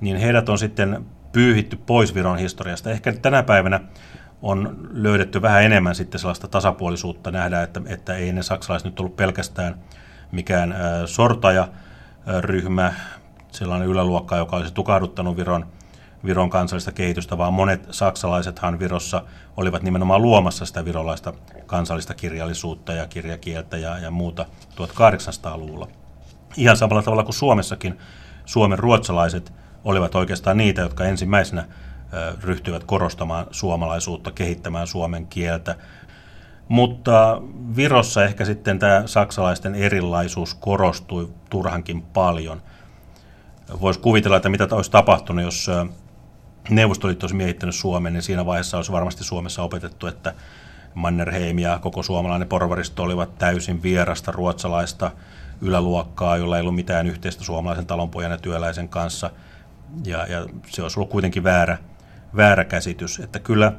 niin 0.00 0.16
heidät 0.16 0.48
on 0.48 0.58
sitten 0.58 1.06
pyyhitty 1.32 1.76
pois 1.76 2.14
Viron 2.14 2.38
historiasta. 2.38 2.90
Ehkä 2.90 3.12
tänä 3.12 3.42
päivänä 3.42 3.80
on 4.42 4.88
löydetty 4.92 5.42
vähän 5.42 5.62
enemmän 5.62 5.94
sitten 5.94 6.20
sellaista 6.20 6.48
tasapuolisuutta 6.48 7.30
nähdä, 7.30 7.62
että, 7.62 7.80
että 7.86 8.14
ei 8.14 8.32
ne 8.32 8.42
saksalaiset 8.42 8.86
nyt 8.86 9.00
ollut 9.00 9.16
pelkästään 9.16 9.74
mikään 10.32 10.74
sortajaryhmä, 11.06 12.92
sellainen 13.52 13.88
yläluokka, 13.88 14.36
joka 14.36 14.56
olisi 14.56 14.74
tukahduttanut 14.74 15.36
Viron 15.36 15.66
Viron 16.24 16.50
kansallista 16.50 16.92
kehitystä, 16.92 17.38
vaan 17.38 17.52
monet 17.52 17.86
saksalaisethan 17.90 18.78
Virossa 18.78 19.22
olivat 19.56 19.82
nimenomaan 19.82 20.22
luomassa 20.22 20.66
sitä 20.66 20.84
virolaista 20.84 21.32
kansallista 21.66 22.14
kirjallisuutta 22.14 22.92
ja 22.92 23.06
kirjakieltä 23.06 23.76
ja, 23.76 23.98
ja 23.98 24.10
muuta 24.10 24.46
1800-luvulla. 24.70 25.88
Ihan 26.56 26.76
samalla 26.76 27.02
tavalla 27.02 27.24
kuin 27.24 27.34
Suomessakin 27.34 27.98
Suomen 28.44 28.78
ruotsalaiset 28.78 29.52
olivat 29.84 30.14
oikeastaan 30.14 30.56
niitä, 30.56 30.82
jotka 30.82 31.04
ensimmäisenä 31.04 31.64
ryhtyivät 32.42 32.84
korostamaan 32.84 33.46
suomalaisuutta, 33.50 34.30
kehittämään 34.30 34.86
suomen 34.86 35.26
kieltä. 35.26 35.76
Mutta 36.68 37.42
Virossa 37.76 38.24
ehkä 38.24 38.44
sitten 38.44 38.78
tämä 38.78 39.02
saksalaisten 39.06 39.74
erilaisuus 39.74 40.54
korostui 40.54 41.28
turhankin 41.50 42.02
paljon. 42.02 42.62
Voisi 43.80 44.00
kuvitella, 44.00 44.36
että 44.36 44.48
mitä 44.48 44.68
olisi 44.70 44.90
tapahtunut, 44.90 45.44
jos 45.44 45.70
Neuvostoliitto 46.70 47.24
olisi 47.24 47.36
miehittänyt 47.36 47.74
Suomen, 47.74 48.12
niin 48.12 48.22
siinä 48.22 48.46
vaiheessa 48.46 48.76
olisi 48.76 48.92
varmasti 48.92 49.24
Suomessa 49.24 49.62
opetettu, 49.62 50.06
että 50.06 50.34
Mannerheim 50.94 51.58
ja 51.58 51.78
koko 51.78 52.02
suomalainen 52.02 52.48
porvaristo 52.48 53.02
olivat 53.02 53.38
täysin 53.38 53.82
vierasta 53.82 54.32
ruotsalaista 54.32 55.10
yläluokkaa, 55.60 56.36
jolla 56.36 56.56
ei 56.56 56.60
ollut 56.60 56.74
mitään 56.74 57.06
yhteistä 57.06 57.44
suomalaisen 57.44 57.86
talonpojan 57.86 58.32
ja 58.32 58.38
työläisen 58.38 58.88
kanssa. 58.88 59.30
Ja, 60.06 60.26
ja 60.26 60.46
se 60.66 60.82
olisi 60.82 61.00
ollut 61.00 61.10
kuitenkin 61.10 61.44
väärä, 61.44 61.78
väärä 62.36 62.64
käsitys. 62.64 63.20
Että 63.20 63.38
kyllä 63.38 63.72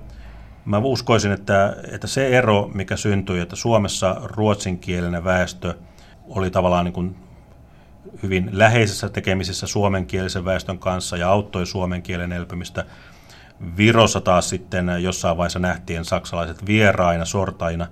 mä 0.65 0.77
uskoisin, 0.77 1.31
että, 1.31 1.75
että 1.91 2.07
se 2.07 2.37
ero, 2.37 2.71
mikä 2.73 2.95
syntyi, 2.95 3.39
että 3.39 3.55
Suomessa 3.55 4.15
ruotsinkielinen 4.23 5.23
väestö 5.23 5.75
oli 6.29 6.51
tavallaan 6.51 6.85
niin 6.85 6.93
kuin 6.93 7.15
hyvin 8.23 8.49
läheisessä 8.51 9.09
tekemisissä 9.09 9.67
suomenkielisen 9.67 10.45
väestön 10.45 10.79
kanssa 10.79 11.17
ja 11.17 11.29
auttoi 11.29 11.65
suomen 11.65 12.01
kielen 12.01 12.31
elpymistä. 12.31 12.85
Virossa 13.77 14.21
taas 14.21 14.49
sitten 14.49 14.91
jossain 14.99 15.37
vaiheessa 15.37 15.59
nähtiin 15.59 16.05
saksalaiset 16.05 16.65
vieraina, 16.65 17.25
sortaina, 17.25 17.87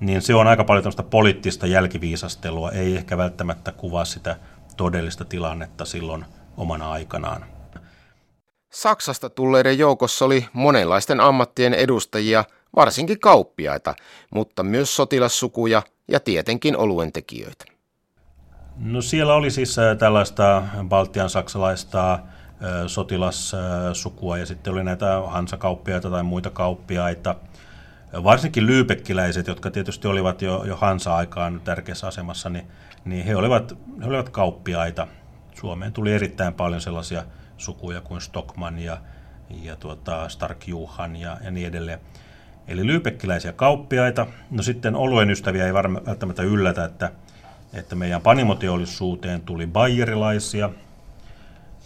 niin 0.00 0.22
se 0.22 0.34
on 0.34 0.46
aika 0.46 0.64
paljon 0.64 0.82
tämmöistä 0.82 1.02
poliittista 1.02 1.66
jälkiviisastelua, 1.66 2.70
ei 2.70 2.96
ehkä 2.96 3.16
välttämättä 3.16 3.72
kuvaa 3.72 4.04
sitä 4.04 4.36
todellista 4.76 5.24
tilannetta 5.24 5.84
silloin 5.84 6.24
omana 6.60 6.90
aikanaan. 6.90 7.44
Saksasta 8.70 9.30
tulleiden 9.30 9.78
joukossa 9.78 10.24
oli 10.24 10.46
monenlaisten 10.52 11.20
ammattien 11.20 11.74
edustajia, 11.74 12.44
varsinkin 12.76 13.20
kauppiaita, 13.20 13.94
mutta 14.30 14.62
myös 14.62 14.96
sotilassukuja 14.96 15.82
ja 16.08 16.20
tietenkin 16.20 16.76
oluentekijöitä. 16.76 17.64
No 18.76 19.02
siellä 19.02 19.34
oli 19.34 19.50
siis 19.50 19.78
äh, 19.78 19.96
tällaista 19.96 20.62
Baltian 20.88 21.30
saksalaista 21.30 22.12
äh, 22.12 22.20
sotilassukua 22.86 24.38
ja 24.38 24.46
sitten 24.46 24.72
oli 24.72 24.84
näitä 24.84 25.22
hansakauppiaita 25.26 26.10
tai 26.10 26.22
muita 26.22 26.50
kauppiaita. 26.50 27.34
Varsinkin 28.24 28.66
lyypekkiläiset, 28.66 29.46
jotka 29.46 29.70
tietysti 29.70 30.08
olivat 30.08 30.42
jo, 30.42 30.64
jo 30.64 30.76
Hansa-aikaan 30.76 31.60
tärkeässä 31.64 32.06
asemassa, 32.06 32.50
niin, 32.50 32.66
niin 33.04 33.24
he, 33.24 33.36
olivat, 33.36 33.78
he 34.00 34.06
olivat 34.06 34.28
kauppiaita. 34.28 35.06
Suomeen 35.60 35.92
tuli 35.92 36.12
erittäin 36.12 36.54
paljon 36.54 36.80
sellaisia 36.80 37.24
sukuja 37.56 38.00
kuin 38.00 38.20
Stockman 38.20 38.78
ja, 38.78 38.98
ja 39.62 39.76
tuota 39.76 40.28
Stark 40.28 40.68
Juhan 40.68 41.16
ja, 41.16 41.36
ja 41.44 41.50
niin 41.50 41.66
edelleen. 41.66 42.00
Eli 42.68 42.86
lyypekkiläisiä 42.86 43.52
kauppiaita. 43.52 44.26
No 44.50 44.62
sitten 44.62 44.94
oluen 44.94 45.30
ystäviä 45.30 45.66
ei 45.66 45.74
välttämättä 45.74 46.42
yllätä, 46.42 46.84
että 46.84 47.12
että 47.72 47.94
meidän 47.94 48.22
panimoteollisuuteen 48.22 49.40
tuli 49.40 49.66
bayerilaisia. 49.66 50.70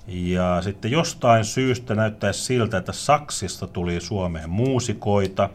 Ja 0.06 0.62
sitten 0.62 0.90
jostain 0.90 1.44
syystä 1.44 1.94
näyttäisi 1.94 2.44
siltä, 2.44 2.76
että 2.76 2.92
Saksista 2.92 3.66
tuli 3.66 4.00
Suomeen 4.00 4.50
muusikoita. 4.50 5.50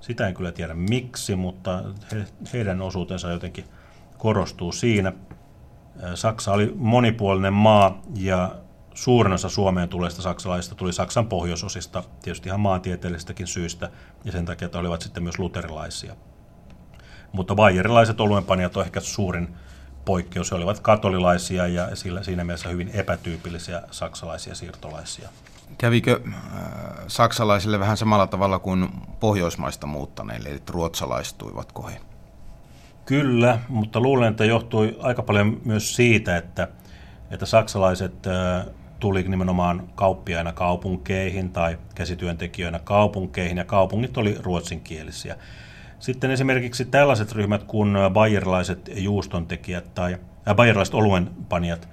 Sitä 0.00 0.28
en 0.28 0.34
kyllä 0.34 0.52
tiedä 0.52 0.74
miksi, 0.74 1.36
mutta 1.36 1.84
he, 2.12 2.24
heidän 2.52 2.82
osuutensa 2.82 3.30
jotenkin 3.30 3.64
korostuu 4.18 4.72
siinä. 4.72 5.12
Saksa 6.14 6.52
oli 6.52 6.72
monipuolinen 6.76 7.52
maa 7.52 8.02
ja 8.14 8.54
suurin 8.94 9.32
osa 9.32 9.48
Suomeen 9.48 9.88
tulleista 9.88 10.22
saksalaisista 10.22 10.74
tuli 10.74 10.92
Saksan 10.92 11.26
pohjoisosista, 11.26 12.02
tietysti 12.22 12.48
ihan 12.48 12.60
maantieteellistäkin 12.60 13.46
syistä, 13.46 13.90
ja 14.24 14.32
sen 14.32 14.44
takia, 14.44 14.66
että 14.66 14.78
olivat 14.78 15.02
sitten 15.02 15.22
myös 15.22 15.38
luterilaisia. 15.38 16.16
Mutta 17.32 17.54
bayerilaiset 17.54 18.20
oluenpanijat 18.20 18.76
on 18.76 18.84
ehkä 18.84 19.00
suurin 19.00 19.56
poikkeus. 20.04 20.50
He 20.50 20.56
olivat 20.56 20.80
katolilaisia 20.80 21.66
ja 21.66 21.88
siinä 22.22 22.44
mielessä 22.44 22.68
hyvin 22.68 22.90
epätyypillisiä 22.94 23.82
saksalaisia 23.90 24.54
siirtolaisia. 24.54 25.28
Kävikö 25.78 26.20
äh, 26.26 26.32
saksalaisille 27.06 27.80
vähän 27.80 27.96
samalla 27.96 28.26
tavalla 28.26 28.58
kuin 28.58 28.88
pohjoismaista 29.20 29.86
muuttaneille, 29.86 30.48
eli 30.48 30.62
ruotsalaistuivatko 30.70 31.82
he? 31.82 32.00
Kyllä, 33.08 33.58
mutta 33.68 34.00
luulen, 34.00 34.30
että 34.30 34.44
johtui 34.44 34.96
aika 35.00 35.22
paljon 35.22 35.60
myös 35.64 35.96
siitä, 35.96 36.36
että, 36.36 36.68
että 37.30 37.46
saksalaiset 37.46 38.14
tuli 39.00 39.22
nimenomaan 39.22 39.88
kauppiaina 39.94 40.52
kaupunkeihin 40.52 41.50
tai 41.50 41.78
käsityöntekijöinä 41.94 42.78
kaupunkeihin, 42.78 43.56
ja 43.56 43.64
kaupungit 43.64 44.16
oli 44.16 44.36
ruotsinkielisiä. 44.40 45.36
Sitten 45.98 46.30
esimerkiksi 46.30 46.84
tällaiset 46.84 47.32
ryhmät 47.32 47.64
kuin 47.64 47.96
bayerilaiset 48.12 48.90
juustontekijät 48.94 49.94
tai 49.94 50.16
äh, 50.48 50.56
bayerilaiset 50.56 50.94
oluenpanijat 50.94 51.88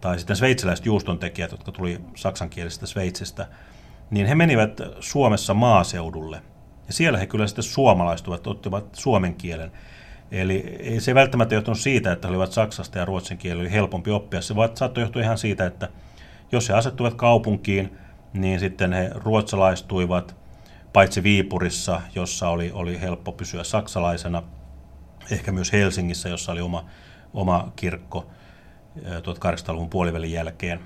tai 0.00 0.18
sitten 0.18 0.36
sveitsiläiset 0.36 0.86
juustontekijät, 0.86 1.50
jotka 1.50 1.72
tuli 1.72 2.00
saksankielisestä 2.14 2.86
Sveitsistä, 2.86 3.46
niin 4.10 4.26
he 4.26 4.34
menivät 4.34 4.80
Suomessa 5.00 5.54
maaseudulle. 5.54 6.42
Ja 6.86 6.92
siellä 6.92 7.18
he 7.18 7.26
kyllä 7.26 7.46
sitten 7.46 7.62
suomalaistuvat, 7.62 8.46
ottivat 8.46 8.94
suomen 8.94 9.34
kielen. 9.34 9.72
Eli 10.34 10.76
ei 10.80 11.00
se 11.00 11.14
välttämättä 11.14 11.54
johtunut 11.54 11.78
siitä, 11.78 12.12
että 12.12 12.28
he 12.28 12.30
olivat 12.30 12.52
saksasta 12.52 12.98
ja 12.98 13.04
ruotsin 13.04 13.38
kieli 13.38 13.60
oli 13.60 13.72
helpompi 13.72 14.10
oppia. 14.10 14.40
Se 14.40 14.54
saattoi 14.74 15.04
johtua 15.04 15.22
ihan 15.22 15.38
siitä, 15.38 15.66
että 15.66 15.88
jos 16.52 16.68
he 16.68 16.74
asettuivat 16.74 17.14
kaupunkiin, 17.14 17.98
niin 18.32 18.60
sitten 18.60 18.92
he 18.92 19.10
ruotsalaistuivat, 19.14 20.36
paitsi 20.92 21.22
Viipurissa, 21.22 22.00
jossa 22.14 22.48
oli, 22.48 22.72
oli 22.72 23.00
helppo 23.00 23.32
pysyä 23.32 23.64
saksalaisena, 23.64 24.42
ehkä 25.30 25.52
myös 25.52 25.72
Helsingissä, 25.72 26.28
jossa 26.28 26.52
oli 26.52 26.60
oma, 26.60 26.84
oma 27.34 27.72
kirkko 27.76 28.26
1800-luvun 28.98 29.90
puolivälin 29.90 30.32
jälkeen. 30.32 30.80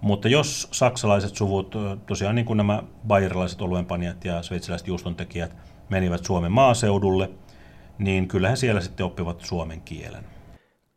Mutta 0.00 0.28
jos 0.28 0.68
saksalaiset 0.70 1.36
suvut, 1.36 1.74
tosiaan 2.06 2.34
niin 2.34 2.46
kuin 2.46 2.56
nämä 2.56 2.82
bayerilaiset 3.06 3.62
oluenpanijat 3.62 4.24
ja 4.24 4.42
sveitsiläiset 4.42 4.88
juustontekijät 4.88 5.56
menivät 5.88 6.24
Suomen 6.24 6.52
maaseudulle, 6.52 7.30
niin 8.00 8.28
kyllähän 8.28 8.56
siellä 8.56 8.80
sitten 8.80 9.06
oppivat 9.06 9.40
suomen 9.40 9.80
kielen. 9.80 10.24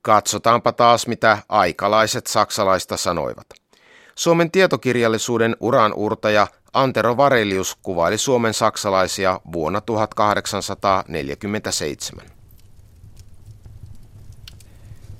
Katsotaanpa 0.02 0.72
taas, 0.72 1.08
mitä 1.08 1.38
aikalaiset 1.50 2.28
saksalaista 2.28 2.98
sanoivat. 2.98 3.48
Suomen 4.16 4.52
tietokirjallisuuden 4.52 5.56
uranuurtaja 5.60 6.48
Antero 6.74 7.18
Varelius 7.18 7.78
kuvaili 7.84 8.18
Suomen 8.18 8.54
saksalaisia 8.54 9.40
vuonna 9.52 9.82
1847. 9.82 12.26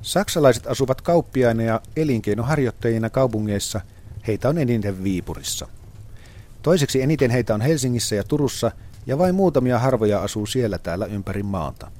Saksalaiset 0.02 0.68
asuvat 0.68 1.02
kauppiaina 1.02 1.64
ja 1.64 1.82
elinkeinoharjoittajina 1.96 3.10
kaupungeissa. 3.10 3.82
Heitä 4.28 4.50
on 4.50 4.58
eniten 4.58 5.04
Viipurissa. 5.04 5.68
Toiseksi 6.62 7.02
eniten 7.02 7.32
heitä 7.32 7.54
on 7.54 7.62
Helsingissä 7.62 8.16
ja 8.16 8.24
Turussa 8.24 8.72
ja 9.08 9.18
vain 9.18 9.36
muutamia 9.36 9.80
harvoja 9.80 10.22
asuu 10.22 10.46
siellä 10.46 10.78
täällä 10.78 11.06
ympäri 11.06 11.44
maata. 11.44 11.92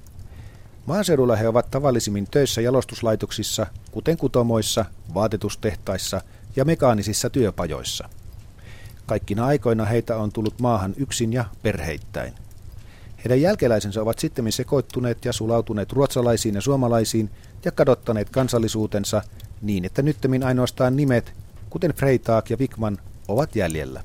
Maaseudulla 0.86 1.36
he 1.36 1.48
ovat 1.48 1.72
tavallisimmin 1.72 2.28
töissä 2.32 2.62
jalostuslaitoksissa, 2.62 3.68
kuten 3.92 4.18
kutomoissa, 4.18 4.86
vaatetustehtaissa 5.14 6.22
ja 6.56 6.66
mekaanisissa 6.66 7.30
työpajoissa. 7.30 8.10
Kaikkina 9.06 9.46
aikoina 9.46 9.86
heitä 9.86 10.18
on 10.18 10.32
tullut 10.32 10.60
maahan 10.60 10.94
yksin 10.98 11.34
ja 11.34 11.46
perheittäin. 11.62 12.34
Heidän 13.24 13.42
jälkeläisensä 13.42 14.02
ovat 14.02 14.20
sitten 14.20 14.52
sekoittuneet 14.52 15.26
ja 15.26 15.34
sulautuneet 15.34 15.92
ruotsalaisiin 15.92 16.56
ja 16.56 16.62
suomalaisiin 16.62 17.30
ja 17.66 17.72
kadottaneet 17.72 18.30
kansallisuutensa 18.30 19.22
niin, 19.62 19.86
että 19.86 20.02
nyttemmin 20.02 20.44
ainoastaan 20.44 20.96
nimet, 20.96 21.34
kuten 21.70 21.94
Freitag 21.94 22.50
ja 22.50 22.58
Wickman, 22.58 22.98
ovat 23.28 23.56
jäljellä. 23.56 24.04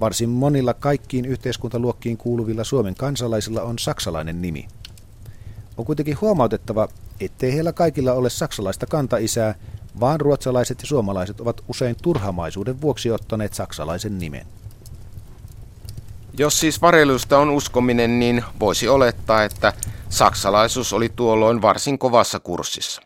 Varsin 0.00 0.28
monilla 0.28 0.74
kaikkiin 0.74 1.24
yhteiskuntaluokkiin 1.24 2.16
kuuluvilla 2.16 2.64
Suomen 2.64 2.94
kansalaisilla 2.94 3.62
on 3.62 3.78
saksalainen 3.78 4.42
nimi. 4.42 4.68
On 5.76 5.84
kuitenkin 5.84 6.20
huomautettava, 6.20 6.88
ettei 7.20 7.54
heillä 7.54 7.72
kaikilla 7.72 8.12
ole 8.12 8.30
saksalaista 8.30 8.86
kantaisää, 8.86 9.54
vaan 10.00 10.20
ruotsalaiset 10.20 10.80
ja 10.80 10.86
suomalaiset 10.86 11.40
ovat 11.40 11.60
usein 11.68 11.96
turhamaisuuden 12.02 12.80
vuoksi 12.80 13.10
ottaneet 13.10 13.54
saksalaisen 13.54 14.18
nimen. 14.18 14.46
Jos 16.38 16.60
siis 16.60 16.82
varjelusta 16.82 17.38
on 17.38 17.50
uskominen, 17.50 18.18
niin 18.18 18.44
voisi 18.60 18.88
olettaa, 18.88 19.44
että 19.44 19.72
saksalaisuus 20.08 20.92
oli 20.92 21.08
tuolloin 21.16 21.62
varsin 21.62 21.98
kovassa 21.98 22.40
kurssissa. 22.40 23.02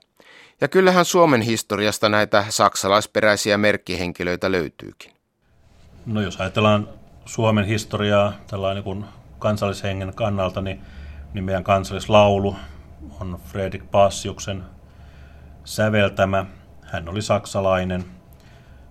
Ja 0.61 0.68
kyllähän 0.68 1.05
Suomen 1.05 1.40
historiasta 1.40 2.09
näitä 2.09 2.44
saksalaisperäisiä 2.49 3.59
merkkihenkilöitä 3.59 4.53
löytyykin. 4.53 5.16
No 6.07 6.21
jos 6.21 6.40
ajatellaan 6.40 6.88
Suomen 7.25 7.64
historiaa 7.64 8.33
tällainen 8.47 8.83
kuin 8.85 9.05
kansallishengen 9.38 10.14
kannalta, 10.14 10.61
niin, 10.61 10.81
niin 11.35 11.45
meidän 11.45 11.64
kansallislaulu 11.64 12.57
on 13.21 13.40
Fredrik 13.45 13.90
Passiuksen 13.90 14.64
säveltämä. 15.64 16.47
Hän 16.83 17.09
oli 17.09 17.23
saksalainen. 17.23 18.05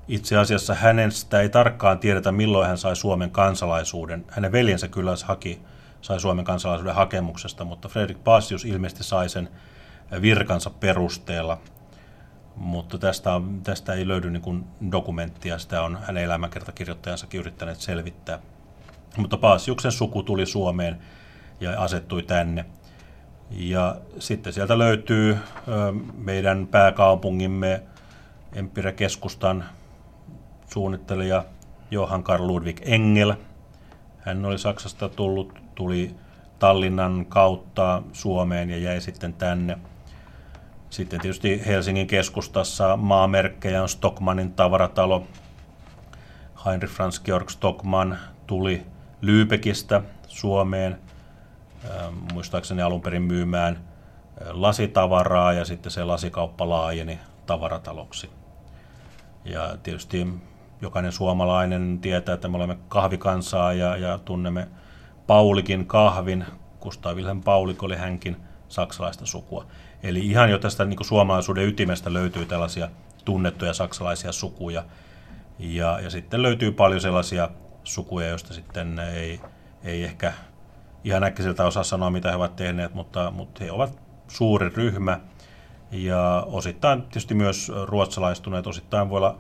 Itse 0.08 0.38
asiassa 0.38 0.74
hänestä 0.74 1.42
ei 1.42 1.50
tarkkaan 1.50 2.00
tiedetä, 2.00 2.32
milloin 2.32 2.68
hän 2.68 2.78
sai 2.78 2.96
Suomen 2.96 3.32
kansalaisuuden. 3.32 4.26
Hänen 4.30 4.52
veljensä 4.52 4.88
kyllä 4.88 5.14
haki, 5.26 5.62
sai 6.02 6.20
Suomen 6.20 6.46
kansalaisuuden 6.46 6.96
hakemuksesta, 6.96 7.66
mutta 7.66 7.88
Fredrik 7.88 8.24
Passius 8.24 8.66
ilmeisesti 8.66 9.04
sai 9.04 9.30
sen 9.30 9.50
virkansa 10.22 10.70
perusteella– 10.70 11.58
mutta 12.56 12.98
tästä, 12.98 13.36
on, 13.36 13.62
tästä 13.64 13.94
ei 13.94 14.08
löydy 14.08 14.30
niin 14.30 14.42
kuin 14.42 14.64
dokumenttia, 14.92 15.60
sitä 15.60 15.82
on 15.82 15.98
hänen 16.08 16.24
elämänkertakirjoittajansakin 16.24 17.40
yrittäneet 17.40 17.80
selvittää. 17.80 18.40
Mutta 19.18 19.38
Paasiuksen 19.38 19.92
suku 19.92 20.24
tuli 20.24 20.46
Suomeen 20.46 21.00
ja 21.60 21.82
asettui 21.82 22.24
tänne. 22.24 22.66
Ja 23.52 23.96
sitten 24.20 24.54
sieltä 24.54 24.78
löytyy 24.78 25.38
meidän 26.18 26.68
pääkaupungimme 26.68 27.84
Empire 28.54 28.92
Keskustan 28.92 29.66
suunnittelija 30.74 31.46
Johan 31.92 32.24
Karl 32.24 32.48
Ludwig 32.48 32.80
Engel. 32.82 33.34
Hän 34.20 34.46
oli 34.46 34.58
Saksasta 34.58 35.10
tullut, 35.10 35.54
tuli 35.76 36.16
Tallinnan 36.60 37.26
kautta 37.26 38.04
Suomeen 38.14 38.70
ja 38.70 38.78
jäi 38.78 39.02
sitten 39.02 39.34
tänne– 39.34 39.78
sitten 40.96 41.22
tietysti 41.22 41.62
Helsingin 41.66 42.08
keskustassa 42.08 42.98
maamerkkejä 42.98 43.82
on 43.82 43.90
Stockmannin 43.90 44.54
tavaratalo. 44.54 45.24
Heinrich 46.66 46.94
Franz 46.94 47.20
Georg 47.20 47.50
Stockmann 47.50 48.18
tuli 48.48 48.86
Lübeckistä 49.22 50.02
Suomeen, 50.28 51.00
muistaakseni 52.34 52.82
alun 52.82 53.02
perin 53.02 53.22
myymään 53.22 53.80
lasitavaraa 54.50 55.54
ja 55.54 55.66
sitten 55.66 55.92
se 55.92 56.04
lasikauppa 56.04 56.70
laajeni 56.70 57.20
tavarataloksi. 57.46 58.30
Ja 59.46 59.78
tietysti 59.84 60.28
jokainen 60.82 61.12
suomalainen 61.12 62.00
tietää, 62.02 62.36
että 62.36 62.48
me 62.48 62.58
olemme 62.58 62.78
kahvikansaa 62.88 63.74
ja, 63.74 63.98
ja 63.98 64.18
tunnemme 64.18 64.68
Paulikin 65.28 65.86
kahvin. 65.86 66.46
Gustav 66.82 67.16
Wilhelm 67.16 67.42
Paulik 67.42 67.84
oli 67.84 67.96
hänkin 67.96 68.38
saksalaista 68.68 69.26
sukua. 69.26 69.66
Eli 70.06 70.20
ihan 70.20 70.52
jo 70.52 70.58
tästä 70.58 70.86
niin 70.86 70.98
kuin 70.98 71.08
suomalaisuuden 71.08 71.68
ytimestä 71.68 72.14
löytyy 72.14 72.46
tällaisia 72.46 72.90
tunnettuja 73.26 73.74
saksalaisia 73.74 74.32
sukuja. 74.32 74.84
Ja, 75.60 76.00
ja 76.00 76.10
sitten 76.10 76.42
löytyy 76.42 76.72
paljon 76.72 77.02
sellaisia 77.02 77.50
sukuja, 77.84 78.28
joista 78.28 78.54
sitten 78.54 79.00
ei, 79.00 79.42
ei 79.84 80.04
ehkä 80.04 80.34
ihan 81.04 81.24
äkkiseltä 81.24 81.66
osaa 81.66 81.84
sanoa, 81.84 82.10
mitä 82.10 82.30
he 82.30 82.36
ovat 82.36 82.56
tehneet, 82.56 82.94
mutta, 82.94 83.32
mutta 83.32 83.64
he 83.64 83.72
ovat 83.72 84.00
suuri 84.28 84.70
ryhmä. 84.70 85.20
Ja 85.92 86.48
osittain 86.48 87.02
tietysti 87.02 87.34
myös 87.34 87.72
ruotsalaistuneet, 87.84 88.68
osittain 88.68 89.10
voi 89.10 89.18
olla 89.18 89.38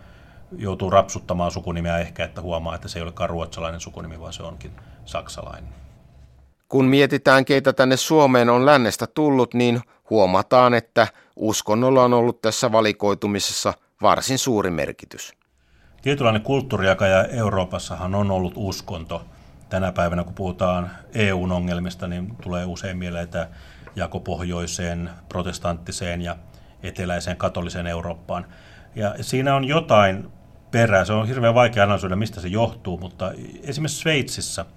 joutuu 0.58 0.90
rapsuttamaan 0.90 1.52
sukunimeä 1.52 1.98
ehkä, 1.98 2.26
että 2.26 2.42
huomaa, 2.42 2.76
että 2.76 2.88
se 2.88 3.00
ei 3.00 3.04
olekaan 3.04 3.30
ruotsalainen 3.30 3.80
sukunimi, 3.82 4.20
vaan 4.20 4.34
se 4.34 4.44
onkin 4.44 4.72
saksalainen. 5.06 5.85
Kun 6.76 6.86
mietitään, 6.86 7.46
keitä 7.46 7.74
tänne 7.74 7.98
Suomeen 7.98 8.50
on 8.50 8.66
lännestä 8.66 9.08
tullut, 9.08 9.54
niin 9.54 9.82
huomataan, 10.10 10.74
että 10.74 11.08
uskonnolla 11.36 12.04
on 12.04 12.14
ollut 12.14 12.42
tässä 12.42 12.72
valikoitumisessa 12.72 13.74
varsin 14.02 14.38
suuri 14.38 14.72
merkitys. 14.72 15.34
Tietynlainen 16.02 16.42
kulttuuriakaja 16.42 17.24
Euroopassahan 17.26 18.16
on 18.16 18.32
ollut 18.32 18.54
uskonto. 18.56 19.26
Tänä 19.70 19.92
päivänä, 19.92 20.24
kun 20.24 20.34
puhutaan 20.34 20.92
EUn 21.14 21.52
ongelmista, 21.52 22.08
niin 22.08 22.36
tulee 22.42 22.66
usein 22.66 22.98
mieleen, 22.98 23.24
että 23.24 23.50
jako 23.96 24.20
pohjoiseen, 24.20 25.10
protestanttiseen 25.30 26.22
ja 26.22 26.36
eteläiseen 26.84 27.38
katoliseen 27.38 27.88
Eurooppaan. 27.88 28.46
Ja 28.96 29.16
siinä 29.22 29.56
on 29.56 29.66
jotain 29.66 30.28
perää. 30.72 31.06
Se 31.06 31.14
on 31.14 31.28
hirveän 31.28 31.56
vaikea 31.56 31.84
analysoida, 31.84 32.16
mistä 32.16 32.42
se 32.42 32.48
johtuu, 32.48 32.98
mutta 32.98 33.32
esimerkiksi 33.64 34.02
Sveitsissä– 34.02 34.66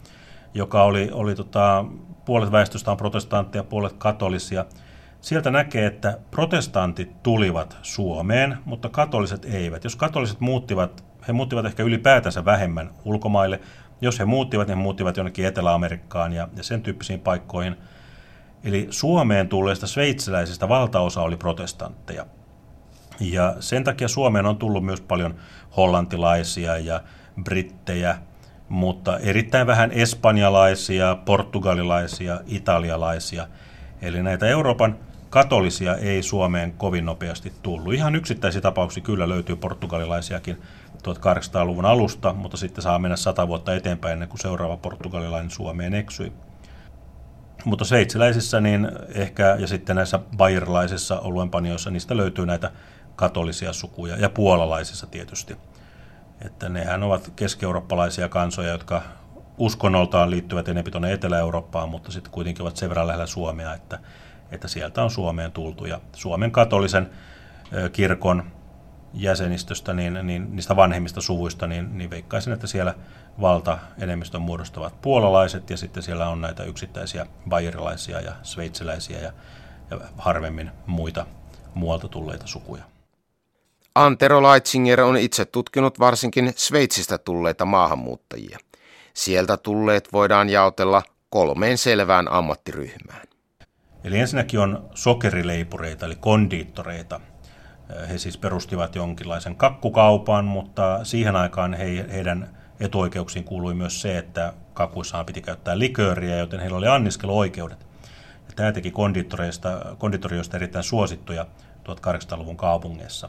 joka 0.54 0.82
oli, 0.82 1.11
oli 1.12 1.34
tota, 1.34 1.84
puolet 2.24 2.52
väestöstä 2.52 2.90
on 2.90 2.96
protestantteja, 2.96 3.64
puolet 3.64 3.92
katolisia. 3.92 4.64
Sieltä 5.20 5.50
näkee, 5.50 5.87
että 5.87 6.18
protestantit 6.30 7.22
tulivat 7.22 7.78
Suomeen, 7.82 8.58
mutta 8.64 8.88
katoliset 8.88 9.44
eivät. 9.44 9.84
Jos 9.84 9.96
katoliset 9.96 10.40
muuttivat, 10.40 11.04
he 11.28 11.32
muuttivat 11.32 11.66
ehkä 11.66 11.82
ylipäätänsä 11.82 12.44
vähemmän 12.44 12.90
ulkomaille. 13.04 13.61
Jos 14.00 14.18
he 14.18 14.24
muuttivat, 14.24 14.68
niin 14.68 14.78
he 14.78 14.82
muuttivat 14.82 15.16
jonnekin 15.16 15.46
Etelä-Amerikkaan 15.46 16.32
ja, 16.32 16.48
ja 16.56 16.62
sen 16.62 16.82
tyyppisiin 16.82 17.20
paikkoihin. 17.20 17.76
Eli 18.64 18.87
Suomeen 18.90 19.48
tulleista 19.48 19.87
sveitsiläisistä 19.87 20.68
valtaosa 20.68 21.22
oli 21.22 21.37
protestantteja. 21.37 22.26
Ja 23.20 23.56
sen 23.61 23.84
takia 23.84 24.08
Suomeen 24.08 24.46
on 24.46 24.56
tullut 24.56 24.84
myös 24.84 25.00
paljon 25.00 25.34
hollantilaisia 25.76 26.78
ja 26.78 27.00
brittejä, 27.42 28.18
mutta 28.68 29.18
erittäin 29.18 29.66
vähän 29.66 29.92
espanjalaisia, 29.92 31.16
portugalilaisia, 31.24 32.40
italialaisia. 32.46 33.46
Eli 34.02 34.22
näitä 34.22 34.46
Euroopan 34.46 34.98
katolisia 35.31 35.94
ei 35.94 36.22
Suomeen 36.22 36.72
kovin 36.72 37.04
nopeasti 37.04 37.52
tullut. 37.62 37.94
Ihan 37.94 38.14
yksittäisiä 38.14 38.61
tapauksia 38.61 39.02
kyllä 39.02 39.28
löytyy 39.28 39.57
portugalilaisiakin 39.57 40.62
1800-luvun 40.96 41.85
alusta, 41.85 42.33
mutta 42.33 42.57
sitten 42.57 42.83
saa 42.83 42.98
mennä 42.98 43.16
sata 43.16 43.48
vuotta 43.48 43.74
eteenpäin 43.74 44.12
ennen 44.12 44.28
kuin 44.28 44.40
seuraava 44.40 44.76
portugalilainen 44.76 45.50
Suomeen 45.50 45.94
eksyi. 45.94 46.33
Mutta 47.64 47.85
sveitsiläisissä 47.85 48.61
niin 48.61 48.90
ehkä, 49.14 49.57
ja 49.59 49.66
sitten 49.66 49.96
näissä 49.96 50.20
bayerlaisissa 50.37 51.20
oluenpanijoissa, 51.20 51.90
niistä 51.90 52.16
löytyy 52.16 52.46
näitä 52.46 52.70
katolisia 53.16 53.72
sukuja, 53.72 54.16
ja 54.16 54.28
puolalaisissa 54.28 55.07
tietysti. 55.07 55.57
Että 56.46 56.68
nehän 56.68 57.03
ovat 57.03 57.33
keski-eurooppalaisia 57.37 58.29
kansoja, 58.29 58.68
jotka 58.68 59.03
uskonnoltaan 59.59 60.31
liittyvät 60.31 60.68
enemmän 60.68 60.92
tuonne 60.92 61.12
Etelä-Eurooppaan, 61.12 61.88
mutta 61.88 62.12
sitten 62.12 62.33
kuitenkin 62.33 62.62
ovat 62.62 62.77
sen 62.77 62.88
verran 62.88 63.07
lähellä 63.07 63.27
Suomea, 63.27 63.74
että, 63.74 63.98
että 64.51 64.68
sieltä 64.68 65.03
on 65.03 65.11
Suomeen 65.11 65.53
tultu. 65.53 65.85
Ja 65.85 66.01
Suomen 66.12 66.51
katolisen 66.51 67.11
kirkon 67.92 68.53
jäsenistöstä, 69.14 69.94
niin, 69.94 70.18
niin 70.22 70.57
niistä 70.57 70.77
vanhemmista 70.77 71.20
suvuista, 71.20 71.66
niin, 71.66 71.98
niin 71.98 72.11
veikkaisin, 72.11 72.53
että 72.53 72.66
siellä 72.66 72.94
valta 73.40 73.79
enemmistön 73.98 74.42
muodostavat 74.42 75.01
puolalaiset 75.03 75.70
ja 75.70 75.77
sitten 75.77 76.03
siellä 76.03 76.29
on 76.29 76.40
näitä 76.40 76.64
yksittäisiä 76.64 77.27
bayerilaisia 77.48 78.20
ja 78.20 78.33
sveitsiläisiä 78.42 79.20
ja, 79.20 79.33
ja 79.90 80.01
harvemmin 80.18 80.70
muita 80.87 81.27
muualta 81.74 82.09
tulleita 82.09 82.46
sukuja. 82.46 82.97
Antero 83.98 84.42
Leitzinger 84.42 85.00
on 85.00 85.16
itse 85.16 85.44
tutkinut 85.44 85.98
varsinkin 85.98 86.52
Sveitsistä 86.56 87.18
tulleita 87.18 87.64
maahanmuuttajia. 87.64 88.58
Sieltä 89.14 89.56
tulleet 89.56 90.08
voidaan 90.12 90.48
jaotella 90.48 91.02
kolmeen 91.30 91.78
selvään 91.78 92.32
ammattiryhmään. 92.32 93.26
Eli 94.04 94.18
ensinnäkin 94.18 94.61
on 94.61 94.90
sokerileipureita 94.94 96.06
eli 96.06 96.14
kondiittoreita. 96.14 97.20
He 98.08 98.18
siis 98.18 98.38
perustivat 98.38 98.94
jonkinlaisen 98.94 99.56
kakkukaupan, 99.56 100.44
mutta 100.44 101.04
siihen 101.04 101.37
aikaan 101.37 101.74
he, 101.74 102.06
heidän 102.12 102.56
etuoikeuksiin 102.80 103.44
kuului 103.44 103.74
myös 103.74 104.00
se, 104.00 104.18
että 104.18 104.52
kakuissaan 104.74 105.26
piti 105.26 105.42
käyttää 105.42 105.78
likööriä, 105.78 106.37
joten 106.37 106.61
heillä 106.61 106.78
oli 106.78 106.88
anniskeluoikeudet. 106.88 107.87
Ja 108.34 108.52
tämä 108.56 108.72
teki 108.72 108.90
konditorioista 109.98 110.56
erittäin 110.56 110.84
suosittuja 110.84 111.46
1800-luvun 111.88 112.56
kaupungeissa. 112.56 113.28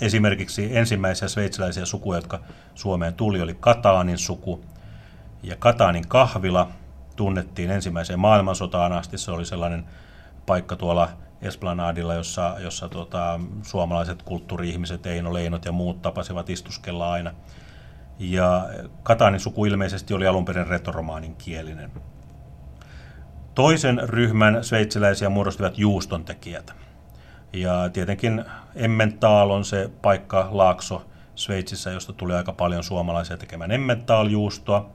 Esimerkiksi 0.00 0.76
ensimmäisiä 0.76 1.28
sveitsiläisiä 1.28 1.84
sukuja, 1.84 2.18
jotka 2.18 2.40
Suomeen 2.74 3.14
tuli, 3.14 3.40
oli 3.40 3.56
Kataanin 3.60 4.18
suku. 4.18 4.64
Ja 5.42 5.56
Kataanin 5.56 6.08
kahvila 6.08 6.68
tunnettiin 7.16 7.70
ensimmäiseen 7.70 8.18
maailmansotaan 8.18 8.92
asti. 8.92 9.18
Se 9.18 9.30
oli 9.30 9.44
sellainen 9.44 9.84
paikka 10.46 10.76
tuolla 10.76 11.08
Esplanadilla, 11.42 12.14
jossa, 12.14 12.56
jossa 12.58 12.88
tota, 12.88 13.40
suomalaiset 13.62 14.22
kulttuuri-ihmiset, 14.22 15.06
Eino 15.06 15.32
Leinot 15.32 15.64
ja 15.64 15.72
muut 15.72 16.02
tapasivat 16.02 16.50
istuskella 16.50 17.12
aina. 17.12 17.32
Ja 18.18 18.68
Katanin 19.02 19.40
suku 19.40 19.64
ilmeisesti 19.64 20.14
oli 20.14 20.26
alun 20.26 20.44
perin 20.44 20.66
retoromaanin 20.66 21.36
kielinen. 21.36 21.90
Toisen 23.54 24.08
ryhmän 24.08 24.64
sveitsiläisiä 24.64 25.28
muodostivat 25.28 25.78
juustontekijät. 25.78 26.83
Ja 27.54 27.90
tietenkin 27.92 28.44
Emmental 28.74 29.50
on 29.50 29.64
se 29.64 29.90
paikka, 30.02 30.48
laakso 30.50 31.06
Sveitsissä, 31.34 31.90
josta 31.90 32.12
tuli 32.12 32.34
aika 32.34 32.52
paljon 32.52 32.84
suomalaisia 32.84 33.36
tekemään 33.36 33.70
Emmental-juustoa. 33.70 34.90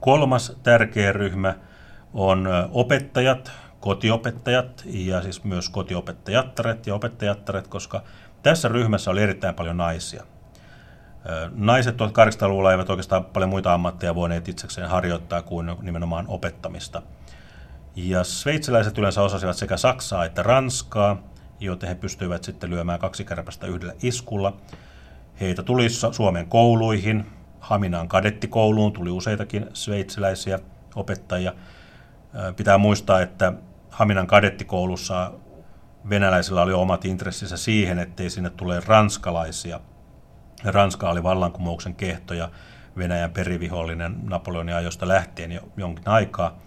Kolmas 0.00 0.56
tärkeä 0.62 1.12
ryhmä 1.12 1.54
on 2.14 2.48
opettajat, 2.72 3.52
kotiopettajat 3.80 4.82
ja 4.86 5.22
siis 5.22 5.44
myös 5.44 5.68
kotiopettajattaret 5.68 6.86
ja 6.86 6.94
opettajattaret, 6.94 7.68
koska 7.68 8.02
tässä 8.42 8.68
ryhmässä 8.68 9.10
oli 9.10 9.22
erittäin 9.22 9.54
paljon 9.54 9.76
naisia. 9.76 10.24
Naiset 11.50 11.96
1800-luvulla 11.96 12.72
eivät 12.72 12.90
oikeastaan 12.90 13.24
paljon 13.24 13.50
muita 13.50 13.74
ammatteja 13.74 14.14
voineet 14.14 14.48
itsekseen 14.48 14.88
harjoittaa 14.88 15.42
kuin 15.42 15.76
nimenomaan 15.82 16.24
opettamista. 16.28 17.02
Ja 17.96 18.24
sveitsiläiset 18.24 18.98
yleensä 18.98 19.22
osasivat 19.22 19.56
sekä 19.56 19.76
saksaa 19.76 20.24
että 20.24 20.42
ranskaa, 20.42 21.22
joten 21.60 21.88
he 21.88 21.94
pystyivät 21.94 22.44
sitten 22.44 22.70
lyömään 22.70 22.98
kaksi 22.98 23.24
kärpästä 23.24 23.66
yhdellä 23.66 23.94
iskulla. 24.02 24.56
Heitä 25.40 25.62
tuli 25.62 25.88
Suomen 25.90 26.46
kouluihin, 26.46 27.26
Haminaan 27.60 28.08
kadettikouluun 28.08 28.92
tuli 28.92 29.10
useitakin 29.10 29.66
sveitsiläisiä 29.72 30.58
opettajia. 30.94 31.52
Pitää 32.56 32.78
muistaa, 32.78 33.20
että 33.20 33.52
Haminan 33.90 34.26
kadettikoulussa 34.26 35.32
venäläisillä 36.10 36.62
oli 36.62 36.72
omat 36.72 37.04
intressinsä 37.04 37.56
siihen, 37.56 37.98
ettei 37.98 38.30
sinne 38.30 38.50
tule 38.50 38.80
ranskalaisia. 38.86 39.80
Ranska 40.64 41.10
oli 41.10 41.22
vallankumouksen 41.22 41.94
kehto 41.94 42.34
ja 42.34 42.50
Venäjän 42.96 43.30
perivihollinen 43.30 44.16
Napoleonin 44.22 44.74
ajoista 44.74 45.08
lähtien 45.08 45.52
jo 45.52 45.60
jonkin 45.76 46.08
aikaa. 46.08 46.58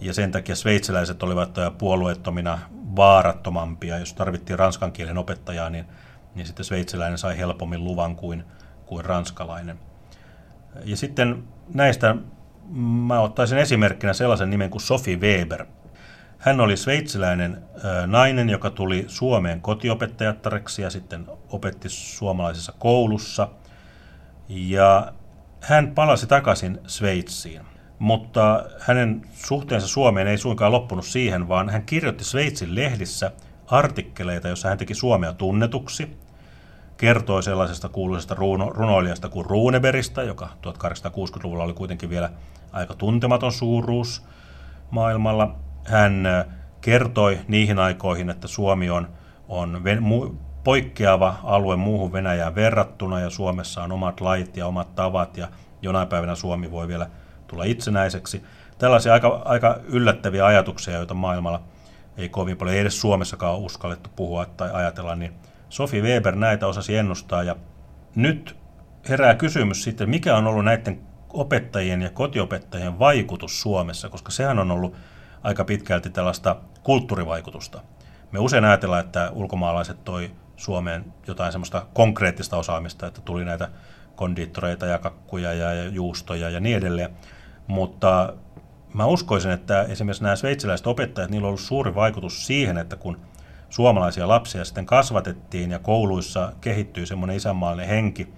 Ja 0.00 0.14
sen 0.14 0.32
takia 0.32 0.56
sveitsiläiset 0.56 1.22
olivat 1.22 1.54
puolueettomina 1.78 2.58
vaarattomampia. 2.96 3.98
Jos 3.98 4.14
tarvittiin 4.14 4.58
ranskan 4.58 4.92
kielen 4.92 5.18
opettajaa, 5.18 5.70
niin, 5.70 5.86
niin 6.34 6.46
sitten 6.46 6.64
sveitsiläinen 6.64 7.18
sai 7.18 7.38
helpommin 7.38 7.84
luvan 7.84 8.16
kuin, 8.16 8.44
kuin 8.86 9.04
ranskalainen. 9.04 9.78
Ja 10.84 10.96
sitten 10.96 11.44
näistä 11.74 12.16
mä 13.06 13.20
ottaisin 13.20 13.58
esimerkkinä 13.58 14.12
sellaisen 14.12 14.50
nimen 14.50 14.70
kuin 14.70 14.82
Sophie 14.82 15.16
Weber. 15.16 15.66
Hän 16.38 16.60
oli 16.60 16.76
sveitsiläinen 16.76 17.62
nainen, 18.06 18.50
joka 18.50 18.70
tuli 18.70 19.04
Suomeen 19.08 19.60
kotiopettajattareksi 19.60 20.82
ja 20.82 20.90
sitten 20.90 21.26
opetti 21.48 21.88
suomalaisessa 21.88 22.72
koulussa. 22.78 23.48
Ja 24.48 25.12
hän 25.60 25.94
palasi 25.94 26.26
takaisin 26.26 26.78
Sveitsiin. 26.86 27.67
Mutta 27.98 28.64
hänen 28.80 29.22
suhteensa 29.32 29.88
Suomeen 29.88 30.26
ei 30.26 30.38
suinkaan 30.38 30.72
loppunut 30.72 31.04
siihen, 31.04 31.48
vaan 31.48 31.68
hän 31.68 31.82
kirjoitti 31.82 32.24
Sveitsin 32.24 32.74
lehdissä 32.74 33.30
artikkeleita, 33.66 34.48
joissa 34.48 34.68
hän 34.68 34.78
teki 34.78 34.94
Suomea 34.94 35.32
tunnetuksi. 35.32 36.16
Kertoi 36.96 37.42
sellaisesta 37.42 37.88
kuuluisesta 37.88 38.34
runo, 38.34 38.70
runoilijasta 38.70 39.28
kuin 39.28 39.46
Runeberista, 39.46 40.22
joka 40.22 40.48
1860-luvulla 40.66 41.64
oli 41.64 41.72
kuitenkin 41.72 42.10
vielä 42.10 42.30
aika 42.72 42.94
tuntematon 42.94 43.52
suuruus 43.52 44.24
maailmalla. 44.90 45.54
Hän 45.84 46.26
kertoi 46.80 47.38
niihin 47.48 47.78
aikoihin, 47.78 48.30
että 48.30 48.48
Suomi 48.48 48.90
on, 48.90 49.08
on 49.48 49.82
poikkeava 50.64 51.34
alue 51.44 51.76
muuhun 51.76 52.12
Venäjään 52.12 52.54
verrattuna 52.54 53.20
ja 53.20 53.30
Suomessa 53.30 53.82
on 53.82 53.92
omat 53.92 54.20
lait 54.20 54.56
ja 54.56 54.66
omat 54.66 54.94
tavat 54.94 55.36
ja 55.36 55.48
jonain 55.82 56.08
päivänä 56.08 56.34
Suomi 56.34 56.70
voi 56.70 56.88
vielä 56.88 57.10
tulla 57.48 57.64
itsenäiseksi. 57.64 58.42
Tällaisia 58.78 59.12
aika, 59.12 59.42
aika 59.44 59.80
yllättäviä 59.84 60.46
ajatuksia, 60.46 60.94
joita 60.94 61.14
maailmalla 61.14 61.62
ei 62.16 62.28
kovin 62.28 62.56
paljon, 62.56 62.74
ei 62.74 62.80
edes 62.80 63.00
Suomessakaan 63.00 63.54
ole 63.54 63.64
uskallettu 63.64 64.10
puhua 64.16 64.46
tai 64.46 64.70
ajatella, 64.72 65.16
niin 65.16 65.32
Sofi 65.68 66.02
Weber 66.02 66.36
näitä 66.36 66.66
osasi 66.66 66.96
ennustaa 66.96 67.42
ja 67.42 67.56
nyt 68.14 68.56
herää 69.08 69.34
kysymys 69.34 69.84
sitten, 69.84 70.10
mikä 70.10 70.36
on 70.36 70.46
ollut 70.46 70.64
näiden 70.64 71.00
opettajien 71.32 72.02
ja 72.02 72.10
kotiopettajien 72.10 72.98
vaikutus 72.98 73.60
Suomessa, 73.62 74.08
koska 74.08 74.30
sehän 74.30 74.58
on 74.58 74.70
ollut 74.70 74.94
aika 75.42 75.64
pitkälti 75.64 76.10
tällaista 76.10 76.56
kulttuurivaikutusta. 76.82 77.80
Me 78.32 78.38
usein 78.38 78.64
ajatellaan, 78.64 79.04
että 79.04 79.30
ulkomaalaiset 79.30 80.04
toi 80.04 80.30
Suomeen 80.56 81.04
jotain 81.26 81.52
semmoista 81.52 81.86
konkreettista 81.94 82.56
osaamista, 82.56 83.06
että 83.06 83.20
tuli 83.20 83.44
näitä 83.44 83.68
kondiittoreita 84.16 84.86
ja 84.86 84.98
kakkuja 84.98 85.54
ja 85.54 85.84
juustoja 85.84 86.50
ja 86.50 86.60
niin 86.60 86.76
edelleen. 86.76 87.10
Mutta 87.68 88.32
mä 88.94 89.06
uskoisin, 89.06 89.50
että 89.50 89.82
esimerkiksi 89.82 90.22
nämä 90.22 90.36
sveitsiläiset 90.36 90.86
opettajat, 90.86 91.30
niillä 91.30 91.46
on 91.46 91.48
ollut 91.48 91.60
suuri 91.60 91.94
vaikutus 91.94 92.46
siihen, 92.46 92.78
että 92.78 92.96
kun 92.96 93.20
suomalaisia 93.70 94.28
lapsia 94.28 94.64
sitten 94.64 94.86
kasvatettiin 94.86 95.70
ja 95.70 95.78
kouluissa 95.78 96.52
kehittyy 96.60 97.06
semmoinen 97.06 97.36
isänmaallinen 97.36 97.88
henki, 97.88 98.28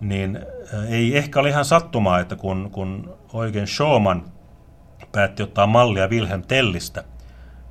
niin 0.00 0.36
äh, 0.74 0.92
ei 0.92 1.16
ehkä 1.16 1.40
ole 1.40 1.48
ihan 1.48 1.64
sattumaa, 1.64 2.20
että 2.20 2.36
kun, 2.36 2.68
kun 2.72 3.18
oikein 3.32 3.66
Schumann 3.66 4.24
päätti 5.12 5.42
ottaa 5.42 5.66
mallia 5.66 6.08
Wilhelm 6.08 6.42
Tellistä 6.42 7.04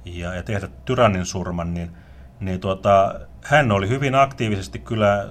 ja, 0.06 0.34
ja 0.34 0.44
tehdä 0.44 0.68
tyrannin 0.86 1.26
surman, 1.26 1.74
niin, 1.74 1.92
niin 2.40 2.60
tuota, 2.60 3.20
hän 3.44 3.72
oli 3.72 3.90
hyvin 3.90 4.16
aktiivisesti 4.16 4.80
kyllä 4.80 5.28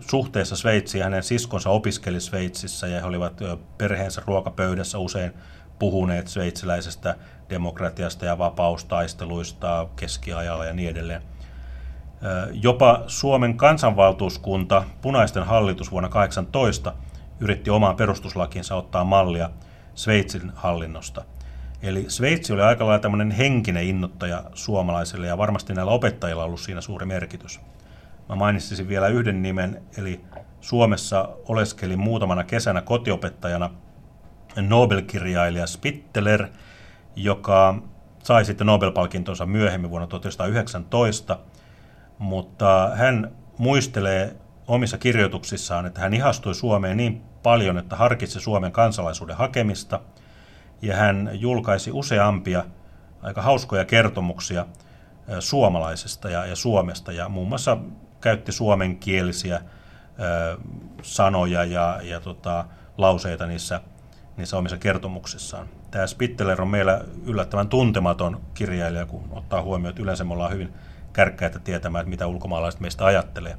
suhteessa 0.00 0.56
Sveitsiin. 0.56 1.04
Hänen 1.04 1.22
siskonsa 1.22 1.70
opiskeli 1.70 2.20
Sveitsissä 2.20 2.86
ja 2.86 3.00
he 3.00 3.06
olivat 3.06 3.40
perheensä 3.78 4.22
ruokapöydässä 4.26 4.98
usein 4.98 5.32
puhuneet 5.78 6.28
sveitsiläisestä 6.28 7.16
demokratiasta 7.50 8.24
ja 8.24 8.38
vapaustaisteluista 8.38 9.88
keskiajalla 9.96 10.64
ja 10.64 10.72
niin 10.72 10.90
edelleen. 10.90 11.22
Jopa 12.52 13.04
Suomen 13.06 13.56
kansanvaltuuskunta, 13.56 14.84
punaisten 15.02 15.42
hallitus 15.42 15.90
vuonna 15.90 16.08
18, 16.08 16.92
yritti 17.40 17.70
omaan 17.70 17.96
perustuslakiinsa 17.96 18.74
ottaa 18.74 19.04
mallia 19.04 19.50
Sveitsin 19.94 20.52
hallinnosta. 20.54 21.24
Eli 21.82 22.04
Sveitsi 22.08 22.52
oli 22.52 22.62
aika 22.62 22.86
lailla 22.86 22.98
tämmöinen 22.98 23.30
henkinen 23.30 23.84
innottaja 23.84 24.44
suomalaisille 24.54 25.26
ja 25.26 25.38
varmasti 25.38 25.74
näillä 25.74 25.92
opettajilla 25.92 26.42
on 26.42 26.46
ollut 26.46 26.60
siinä 26.60 26.80
suuri 26.80 27.06
merkitys. 27.06 27.60
Mä 28.30 28.36
mainitsisin 28.36 28.88
vielä 28.88 29.08
yhden 29.08 29.42
nimen, 29.42 29.82
eli 29.98 30.20
Suomessa 30.60 31.28
oleskelin 31.48 31.98
muutamana 31.98 32.44
kesänä 32.44 32.80
kotiopettajana 32.80 33.70
Nobel-kirjailija 34.56 35.66
Spitteler, 35.66 36.48
joka 37.16 37.82
sai 38.22 38.44
sitten 38.44 38.66
Nobel-palkintonsa 38.66 39.46
myöhemmin 39.46 39.90
vuonna 39.90 40.06
1919, 40.06 41.38
mutta 42.18 42.90
hän 42.94 43.32
muistelee 43.58 44.36
omissa 44.66 44.98
kirjoituksissaan, 44.98 45.86
että 45.86 46.00
hän 46.00 46.14
ihastui 46.14 46.54
Suomeen 46.54 46.96
niin 46.96 47.22
paljon, 47.42 47.78
että 47.78 47.96
harkitsi 47.96 48.40
Suomen 48.40 48.72
kansalaisuuden 48.72 49.36
hakemista, 49.36 50.00
ja 50.82 50.96
hän 50.96 51.30
julkaisi 51.32 51.90
useampia 51.92 52.64
aika 53.22 53.42
hauskoja 53.42 53.84
kertomuksia 53.84 54.66
suomalaisesta 55.40 56.30
ja, 56.30 56.46
ja 56.46 56.56
Suomesta, 56.56 57.12
ja 57.12 57.28
muun 57.28 57.48
muassa 57.48 57.78
käytti 58.20 58.52
suomenkielisiä 58.52 59.60
sanoja 61.02 61.64
ja, 61.64 62.00
ja 62.02 62.20
tota, 62.20 62.64
lauseita 62.98 63.46
niissä, 63.46 63.80
niissä 64.36 64.56
omissa 64.56 64.78
kertomuksissaan. 64.78 65.68
Tämä 65.90 66.06
Spitteler 66.06 66.62
on 66.62 66.68
meillä 66.68 67.04
yllättävän 67.26 67.68
tuntematon 67.68 68.40
kirjailija, 68.54 69.06
kun 69.06 69.28
ottaa 69.30 69.62
huomioon, 69.62 69.90
että 69.90 70.02
yleensä 70.02 70.24
me 70.24 70.32
ollaan 70.32 70.52
hyvin 70.52 70.72
kärkkäitä 71.12 71.58
tietämään, 71.58 72.02
että 72.02 72.10
mitä 72.10 72.26
ulkomaalaiset 72.26 72.80
meistä 72.80 73.04
ajattelee. 73.04 73.56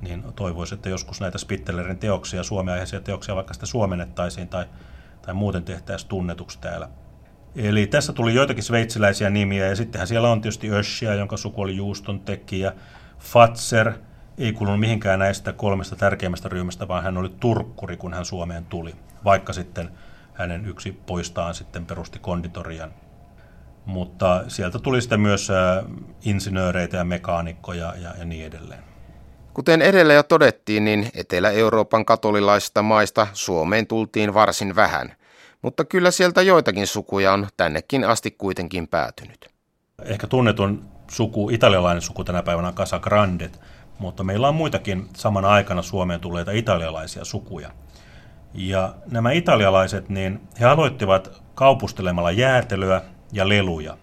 Niin 0.00 0.24
toivoisin, 0.36 0.76
että 0.76 0.88
joskus 0.88 1.20
näitä 1.20 1.38
Spittelerin 1.38 1.98
teoksia, 1.98 2.42
suomeaiheisia 2.42 3.00
teoksia, 3.00 3.36
vaikka 3.36 3.54
sitä 3.54 3.66
suomennettaisiin 3.66 4.48
tai, 4.48 4.64
tai 5.22 5.34
muuten 5.34 5.64
tehtäisiin 5.64 6.08
tunnetuksi 6.08 6.58
täällä. 6.60 6.88
Eli 7.56 7.86
tässä 7.86 8.12
tuli 8.12 8.34
joitakin 8.34 8.62
sveitsiläisiä 8.62 9.30
nimiä, 9.30 9.66
ja 9.66 9.76
sittenhän 9.76 10.06
siellä 10.06 10.30
on 10.30 10.40
tietysti 10.40 10.70
Öschia, 10.70 11.14
jonka 11.14 11.36
suku 11.36 11.60
oli 11.60 11.76
juuston 11.76 12.20
tekijä, 12.20 12.72
Fatser– 13.20 13.92
ei 14.40 14.52
kuulunut 14.52 14.80
mihinkään 14.80 15.18
näistä 15.18 15.52
kolmesta 15.52 15.96
tärkeimmästä 15.96 16.48
ryhmästä, 16.48 16.88
vaan 16.88 17.02
hän 17.02 17.16
oli 17.16 17.28
turkkuri, 17.40 17.96
kun 17.96 18.14
hän 18.14 18.24
Suomeen 18.24 18.64
tuli, 18.64 18.94
vaikka 19.24 19.52
sitten 19.52 19.90
hänen 20.34 20.66
yksi 20.66 20.92
poistaan 21.06 21.54
sitten 21.54 21.86
perusti 21.86 22.18
konditorian. 22.18 22.94
Mutta 23.84 24.44
sieltä 24.48 24.78
tuli 24.78 25.00
sitten 25.00 25.20
myös 25.20 25.48
insinööreitä 26.24 26.96
ja 26.96 27.04
mekaanikkoja 27.04 27.94
ja, 28.02 28.14
ja 28.18 28.24
niin 28.24 28.46
edelleen. 28.46 28.84
Kuten 29.54 29.82
edellä 29.82 30.12
jo 30.12 30.22
todettiin, 30.22 30.84
niin 30.84 31.10
Etelä-Euroopan 31.14 32.04
katolilaisista 32.04 32.82
maista 32.82 33.26
Suomeen 33.32 33.86
tultiin 33.86 34.34
varsin 34.34 34.76
vähän, 34.76 35.12
mutta 35.62 35.84
kyllä 35.84 36.10
sieltä 36.10 36.42
joitakin 36.42 36.86
sukuja 36.86 37.32
on 37.32 37.48
tännekin 37.56 38.04
asti 38.04 38.30
kuitenkin 38.30 38.88
päätynyt. 38.88 39.48
Ehkä 40.04 40.26
tunnetun 40.26 40.99
suku, 41.10 41.50
italialainen 41.50 42.02
suku 42.02 42.24
tänä 42.24 42.42
päivänä 42.42 42.68
on 42.68 42.74
Casa 42.74 42.98
Grandet, 42.98 43.60
mutta 43.98 44.24
meillä 44.24 44.48
on 44.48 44.54
muitakin 44.54 45.08
samana 45.16 45.48
aikana 45.48 45.82
Suomeen 45.82 46.20
tulleita 46.20 46.52
italialaisia 46.52 47.24
sukuja. 47.24 47.70
Ja 48.54 48.94
nämä 49.10 49.32
italialaiset, 49.32 50.08
niin 50.08 50.40
he 50.60 50.64
aloittivat 50.64 51.42
kaupustelemalla 51.54 52.30
jäätelöä 52.30 53.02
ja 53.32 53.48
leluja. 53.48 53.96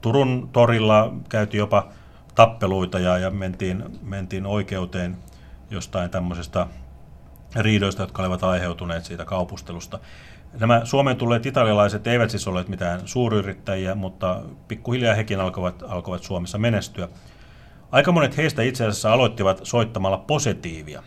Turun 0.00 0.48
torilla 0.52 1.14
käytiin 1.28 1.58
jopa 1.58 1.88
tappeluita 2.34 2.98
ja, 2.98 3.18
ja 3.18 3.30
mentiin, 3.30 3.84
mentiin 4.02 4.46
oikeuteen 4.46 5.16
jostain 5.70 6.10
tämmöisestä 6.10 6.66
riidoista, 7.56 8.02
jotka 8.02 8.22
olivat 8.22 8.44
aiheutuneet 8.44 9.04
siitä 9.04 9.24
kaupustelusta. 9.24 9.98
Nämä 10.58 10.80
Suomeen 10.84 11.16
tulleet 11.16 11.46
italialaiset 11.46 12.06
eivät 12.06 12.30
siis 12.30 12.48
olleet 12.48 12.68
mitään 12.68 13.00
suuryrittäjiä, 13.04 13.94
mutta 13.94 14.40
pikkuhiljaa 14.68 15.14
hekin 15.14 15.40
alkoivat, 15.40 15.82
alkoivat 15.88 16.22
Suomessa 16.22 16.58
menestyä. 16.58 17.08
Aika 17.90 18.12
monet 18.12 18.36
heistä 18.36 18.62
itse 18.62 18.86
asiassa 18.86 19.12
aloittivat 19.12 19.60
soittamalla 19.62 20.18
positiivia. 20.18 21.02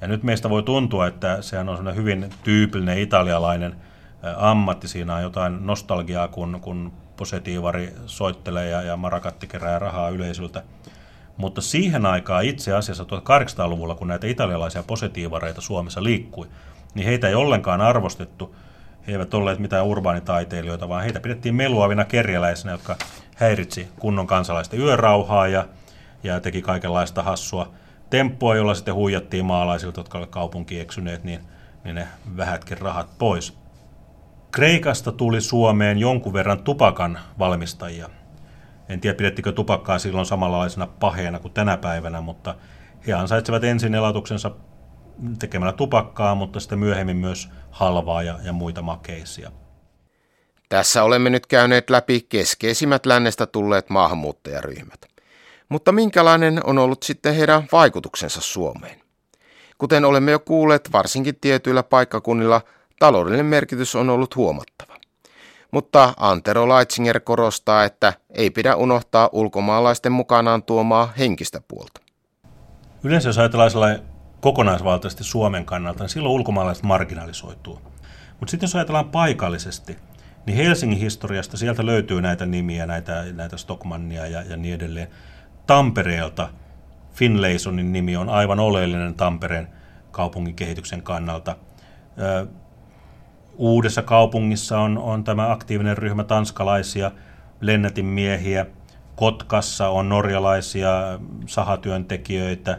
Ja 0.00 0.08
nyt 0.08 0.22
meistä 0.22 0.50
voi 0.50 0.62
tuntua, 0.62 1.06
että 1.06 1.42
sehän 1.42 1.68
on 1.68 1.76
sellainen 1.76 2.02
hyvin 2.02 2.30
tyypillinen 2.44 2.98
italialainen 2.98 3.76
ammatti. 4.36 4.88
Siinä 4.88 5.14
on 5.14 5.22
jotain 5.22 5.66
nostalgiaa, 5.66 6.28
kun, 6.28 6.58
kun 6.60 6.92
positiivari 7.16 7.92
soittelee 8.06 8.68
ja, 8.68 8.82
ja 8.82 8.96
marakatti 8.96 9.46
kerää 9.46 9.78
rahaa 9.78 10.08
yleisöltä. 10.08 10.62
Mutta 11.36 11.60
siihen 11.60 12.06
aikaan 12.06 12.44
itse 12.44 12.72
asiassa 12.72 13.04
1800-luvulla, 13.04 13.94
kun 13.94 14.08
näitä 14.08 14.26
italialaisia 14.26 14.82
positiivareita 14.82 15.60
Suomessa 15.60 16.02
liikkui, 16.02 16.48
niin 16.94 17.06
heitä 17.06 17.28
ei 17.28 17.34
ollenkaan 17.34 17.80
arvostettu. 17.80 18.56
He 19.06 19.12
eivät 19.12 19.34
olleet 19.34 19.58
mitään 19.58 19.86
urbaanitaiteilijoita, 19.86 20.88
vaan 20.88 21.02
heitä 21.02 21.20
pidettiin 21.20 21.54
meluavina 21.54 22.04
kerjäläisinä, 22.04 22.72
jotka 22.72 22.96
häiritsi 23.36 23.88
kunnon 23.98 24.26
kansalaisten 24.26 24.80
yörauhaa 24.80 25.48
ja 25.48 25.68
ja 26.24 26.40
teki 26.40 26.62
kaikenlaista 26.62 27.22
hassua 27.22 27.72
temppua, 28.10 28.56
jolla 28.56 28.74
sitten 28.74 28.94
huijattiin 28.94 29.44
maalaisilta, 29.44 30.00
jotka 30.00 30.18
olivat 30.18 30.30
kaupunkiin 30.30 30.82
eksyneet, 30.82 31.24
niin, 31.24 31.40
niin 31.84 31.94
ne 31.94 32.08
vähätkin 32.36 32.78
rahat 32.78 33.18
pois. 33.18 33.58
Kreikasta 34.52 35.12
tuli 35.12 35.40
Suomeen 35.40 35.98
jonkun 35.98 36.32
verran 36.32 36.62
tupakan 36.62 37.18
valmistajia. 37.38 38.08
En 38.88 39.00
tiedä, 39.00 39.16
pidettikö 39.16 39.52
tupakkaa 39.52 39.98
silloin 39.98 40.26
samanlaisena 40.26 40.86
paheena 40.86 41.38
kuin 41.38 41.54
tänä 41.54 41.76
päivänä, 41.76 42.20
mutta 42.20 42.54
he 43.06 43.12
ansaitsevat 43.12 43.64
ensin 43.64 43.94
elatuksensa 43.94 44.50
tekemällä 45.38 45.72
tupakkaa, 45.72 46.34
mutta 46.34 46.60
sitten 46.60 46.78
myöhemmin 46.78 47.16
myös 47.16 47.48
halvaa 47.70 48.22
ja, 48.22 48.38
ja 48.44 48.52
muita 48.52 48.82
makeisia. 48.82 49.52
Tässä 50.68 51.02
olemme 51.02 51.30
nyt 51.30 51.46
käyneet 51.46 51.90
läpi 51.90 52.26
keskeisimmät 52.28 53.06
lännestä 53.06 53.46
tulleet 53.46 53.90
maahanmuuttajaryhmät. 53.90 55.00
Mutta 55.68 55.92
minkälainen 55.92 56.60
on 56.64 56.78
ollut 56.78 57.02
sitten 57.02 57.34
heidän 57.34 57.62
vaikutuksensa 57.72 58.40
Suomeen? 58.40 59.00
Kuten 59.78 60.04
olemme 60.04 60.30
jo 60.30 60.38
kuulleet, 60.38 60.92
varsinkin 60.92 61.36
tietyillä 61.40 61.82
paikkakunnilla 61.82 62.60
taloudellinen 62.98 63.46
merkitys 63.46 63.94
on 63.94 64.10
ollut 64.10 64.36
huomattava. 64.36 64.96
Mutta 65.70 66.14
Antero 66.16 66.68
Leitzinger 66.68 67.20
korostaa, 67.20 67.84
että 67.84 68.12
ei 68.30 68.50
pidä 68.50 68.76
unohtaa 68.76 69.28
ulkomaalaisten 69.32 70.12
mukanaan 70.12 70.62
tuomaa 70.62 71.12
henkistä 71.18 71.60
puolta. 71.68 72.00
Yleensä 73.04 73.28
jos 73.28 73.38
ajatellaan 73.38 74.11
kokonaisvaltaisesti 74.42 75.24
Suomen 75.24 75.64
kannalta, 75.64 76.02
niin 76.02 76.08
silloin 76.08 76.34
ulkomaalaiset 76.34 76.84
marginalisoituu. 76.84 77.80
Mutta 78.40 78.50
sitten 78.50 78.66
jos 78.66 78.76
ajatellaan 78.76 79.10
paikallisesti, 79.10 79.98
niin 80.46 80.56
Helsingin 80.56 80.98
historiasta 80.98 81.56
sieltä 81.56 81.86
löytyy 81.86 82.22
näitä 82.22 82.46
nimiä, 82.46 82.86
näitä, 82.86 83.24
näitä 83.32 83.56
Stockmannia 83.56 84.26
ja, 84.26 84.42
ja 84.42 84.56
niin 84.56 84.74
edelleen. 84.74 85.08
Tampereelta 85.66 86.48
Finlaysonin 87.12 87.92
nimi 87.92 88.16
on 88.16 88.28
aivan 88.28 88.60
oleellinen 88.60 89.14
Tampereen 89.14 89.68
kaupungin 90.10 90.54
kehityksen 90.54 91.02
kannalta. 91.02 91.56
Uudessa 93.56 94.02
kaupungissa 94.02 94.80
on, 94.80 94.98
on 94.98 95.24
tämä 95.24 95.52
aktiivinen 95.52 95.98
ryhmä 95.98 96.24
tanskalaisia 96.24 97.10
lennätinmiehiä. 97.60 98.66
Kotkassa 99.16 99.88
on 99.88 100.08
norjalaisia 100.08 100.90
sahatyöntekijöitä 101.46 102.78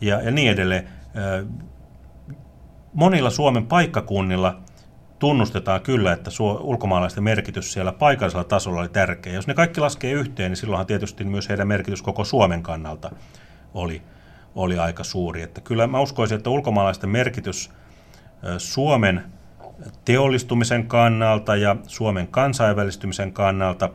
ja, 0.00 0.22
ja 0.22 0.30
niin 0.30 0.50
edelleen. 0.50 0.88
Monilla 2.92 3.30
Suomen 3.30 3.66
paikkakunnilla 3.66 4.60
tunnustetaan 5.18 5.80
kyllä, 5.80 6.12
että 6.12 6.30
ulkomaalaisten 6.60 7.24
merkitys 7.24 7.72
siellä 7.72 7.92
paikallisella 7.92 8.44
tasolla 8.44 8.80
oli 8.80 8.88
tärkeä. 8.88 9.32
Jos 9.32 9.46
ne 9.46 9.54
kaikki 9.54 9.80
laskee 9.80 10.12
yhteen, 10.12 10.50
niin 10.50 10.56
silloinhan 10.56 10.86
tietysti 10.86 11.24
myös 11.24 11.48
heidän 11.48 11.68
merkitys 11.68 12.02
koko 12.02 12.24
Suomen 12.24 12.62
kannalta 12.62 13.10
oli, 13.74 14.02
oli 14.54 14.78
aika 14.78 15.04
suuri. 15.04 15.42
Että 15.42 15.60
kyllä 15.60 15.86
mä 15.86 16.00
uskoisin, 16.00 16.36
että 16.36 16.50
ulkomaalaisten 16.50 17.10
merkitys 17.10 17.70
Suomen 18.58 19.24
teollistumisen 20.04 20.86
kannalta 20.86 21.56
ja 21.56 21.76
Suomen 21.86 22.28
kansainvälistymisen 22.28 23.32
kannalta, 23.32 23.90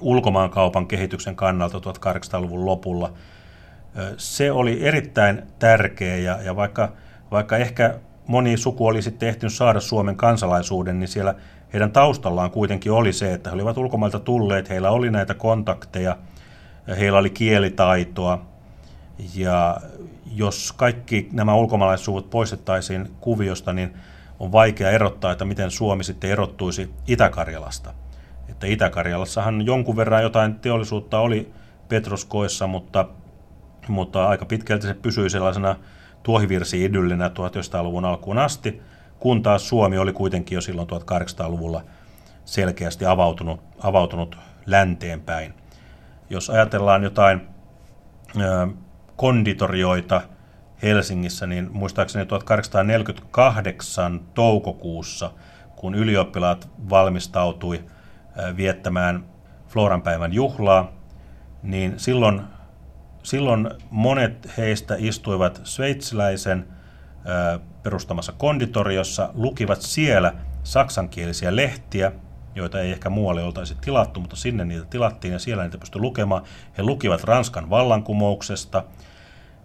ulkomaankaupan 0.00 0.86
kehityksen 0.86 1.36
kannalta 1.36 1.78
1800-luvun 1.78 2.66
lopulla, 2.66 3.12
se 4.16 4.52
oli 4.52 4.86
erittäin 4.86 5.42
tärkeä 5.58 6.16
ja, 6.16 6.42
ja 6.42 6.56
vaikka, 6.56 6.92
vaikka 7.30 7.56
ehkä 7.56 7.94
moni 8.26 8.56
suku 8.56 8.86
oli 8.86 9.02
sitten 9.02 9.28
ehtinyt 9.28 9.52
saada 9.52 9.80
Suomen 9.80 10.16
kansalaisuuden, 10.16 11.00
niin 11.00 11.08
siellä 11.08 11.34
heidän 11.72 11.92
taustallaan 11.92 12.50
kuitenkin 12.50 12.92
oli 12.92 13.12
se, 13.12 13.32
että 13.32 13.50
he 13.50 13.54
olivat 13.54 13.78
ulkomailta 13.78 14.18
tulleet, 14.18 14.68
heillä 14.68 14.90
oli 14.90 15.10
näitä 15.10 15.34
kontakteja, 15.34 16.16
heillä 16.98 17.18
oli 17.18 17.30
kielitaitoa, 17.30 18.46
ja 19.34 19.76
jos 20.34 20.72
kaikki 20.72 21.28
nämä 21.32 21.54
ulkomaalaissuvut 21.54 22.30
poistettaisiin 22.30 23.10
kuviosta, 23.20 23.72
niin 23.72 23.94
on 24.40 24.52
vaikea 24.52 24.90
erottaa, 24.90 25.32
että 25.32 25.44
miten 25.44 25.70
Suomi 25.70 26.04
sitten 26.04 26.30
erottuisi 26.30 26.90
Itä-Karjalasta. 27.06 27.94
Että 28.48 28.66
Itä-Karjalassahan 28.66 29.66
jonkun 29.66 29.96
verran 29.96 30.22
jotain 30.22 30.54
teollisuutta 30.54 31.18
oli 31.18 31.52
Petroskoissa, 31.88 32.66
mutta, 32.66 33.08
mutta 33.88 34.28
aika 34.28 34.44
pitkälti 34.44 34.86
se 34.86 34.94
pysyi 34.94 35.30
sellaisena 35.30 35.76
tuohivirsi-idyllinä 36.22 37.28
1900-luvun 37.28 38.04
alkuun 38.04 38.38
asti, 38.38 38.82
kun 39.18 39.42
taas 39.42 39.68
Suomi 39.68 39.98
oli 39.98 40.12
kuitenkin 40.12 40.56
jo 40.56 40.60
silloin 40.60 40.88
1800-luvulla 40.88 41.82
selkeästi 42.44 43.06
avautunut, 43.06 43.60
avautunut 43.82 44.38
länteenpäin. 44.66 45.54
Jos 46.30 46.50
ajatellaan 46.50 47.02
jotain 47.02 47.40
ö, 48.40 48.68
konditorioita 49.16 50.20
Helsingissä, 50.82 51.46
niin 51.46 51.68
muistaakseni 51.72 52.26
1848 52.26 54.20
toukokuussa, 54.34 55.30
kun 55.76 55.94
ylioppilaat 55.94 56.68
valmistautui 56.90 57.84
viettämään 58.56 59.24
Floran 59.68 60.02
päivän 60.02 60.32
juhlaa, 60.32 60.92
niin 61.62 61.94
silloin, 61.96 62.42
silloin 63.26 63.70
monet 63.90 64.48
heistä 64.56 64.96
istuivat 64.98 65.60
sveitsiläisen 65.64 66.66
perustamassa 67.82 68.32
konditoriossa, 68.32 69.30
lukivat 69.34 69.82
siellä 69.82 70.32
saksankielisiä 70.62 71.56
lehtiä, 71.56 72.12
joita 72.54 72.80
ei 72.80 72.90
ehkä 72.90 73.10
muualle 73.10 73.42
oltaisi 73.42 73.76
tilattu, 73.80 74.20
mutta 74.20 74.36
sinne 74.36 74.64
niitä 74.64 74.84
tilattiin 74.84 75.32
ja 75.32 75.38
siellä 75.38 75.62
niitä 75.62 75.78
pystyi 75.78 76.00
lukemaan. 76.00 76.42
He 76.78 76.82
lukivat 76.82 77.24
Ranskan 77.24 77.70
vallankumouksesta 77.70 78.84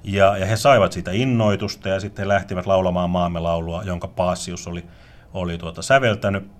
ja, 0.04 0.38
ja 0.38 0.46
he 0.46 0.56
saivat 0.56 0.92
siitä 0.92 1.12
innoitusta 1.12 1.90
ja 1.90 2.00
sitten 2.00 2.24
he 2.24 2.28
lähtivät 2.28 2.66
laulamaan 2.66 3.10
maamme 3.10 3.40
laulua, 3.40 3.84
jonka 3.84 4.08
Paasius 4.08 4.68
oli, 4.68 4.86
oli 5.34 5.58
tuota 5.58 5.82
säveltänyt. 5.82 6.52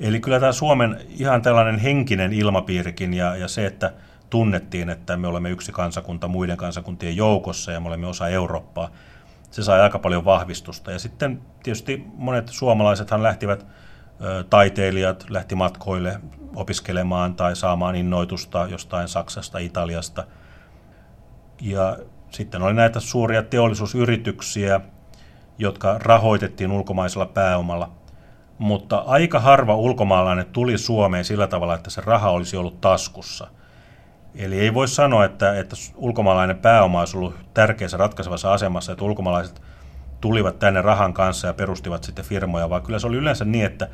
Eli 0.00 0.20
kyllä 0.20 0.40
tämä 0.40 0.52
Suomen 0.52 1.00
ihan 1.08 1.42
tällainen 1.42 1.78
henkinen 1.78 2.32
ilmapiirikin 2.32 3.14
ja, 3.14 3.36
ja 3.36 3.48
se, 3.48 3.66
että 3.66 3.92
tunnettiin, 4.30 4.90
että 4.90 5.16
me 5.16 5.28
olemme 5.28 5.50
yksi 5.50 5.72
kansakunta 5.72 6.28
muiden 6.28 6.56
kansakuntien 6.56 7.16
joukossa 7.16 7.72
ja 7.72 7.80
me 7.80 7.88
olemme 7.88 8.06
osa 8.06 8.28
Eurooppaa, 8.28 8.90
se 9.50 9.62
sai 9.62 9.80
aika 9.80 9.98
paljon 9.98 10.24
vahvistusta. 10.24 10.92
Ja 10.92 10.98
sitten 10.98 11.42
tietysti 11.62 12.04
monet 12.14 12.48
suomalaisethan 12.48 13.22
lähtivät, 13.22 13.66
taiteilijat 14.50 15.26
lähti 15.30 15.54
matkoille 15.54 16.20
opiskelemaan 16.54 17.34
tai 17.34 17.56
saamaan 17.56 17.96
innoitusta 17.96 18.66
jostain 18.70 19.08
Saksasta, 19.08 19.58
Italiasta. 19.58 20.24
Ja 21.60 21.98
sitten 22.30 22.62
oli 22.62 22.74
näitä 22.74 23.00
suuria 23.00 23.42
teollisuusyrityksiä, 23.42 24.80
jotka 25.58 25.98
rahoitettiin 25.98 26.72
ulkomaisella 26.72 27.26
pääomalla. 27.26 27.90
Mutta 28.58 28.96
aika 28.96 29.40
harva 29.40 29.76
ulkomaalainen 29.76 30.46
tuli 30.46 30.78
Suomeen 30.78 31.24
sillä 31.24 31.46
tavalla, 31.46 31.74
että 31.74 31.90
se 31.90 32.02
raha 32.04 32.30
olisi 32.30 32.56
ollut 32.56 32.80
taskussa. 32.80 33.48
Eli 34.36 34.60
ei 34.60 34.74
voi 34.74 34.88
sanoa, 34.88 35.24
että, 35.24 35.58
että 35.58 35.76
ulkomaalainen 35.94 36.58
pääoma 36.58 37.00
olisi 37.00 37.16
ollut 37.16 37.34
tärkeässä 37.54 37.96
ratkaisevassa 37.96 38.52
asemassa, 38.52 38.92
että 38.92 39.04
ulkomaalaiset 39.04 39.62
tulivat 40.20 40.58
tänne 40.58 40.82
rahan 40.82 41.14
kanssa 41.14 41.46
ja 41.46 41.54
perustivat 41.54 42.04
sitten 42.04 42.24
firmoja, 42.24 42.70
vaan 42.70 42.82
kyllä 42.82 42.98
se 42.98 43.06
oli 43.06 43.16
yleensä 43.16 43.44
niin, 43.44 43.64
että 43.64 43.88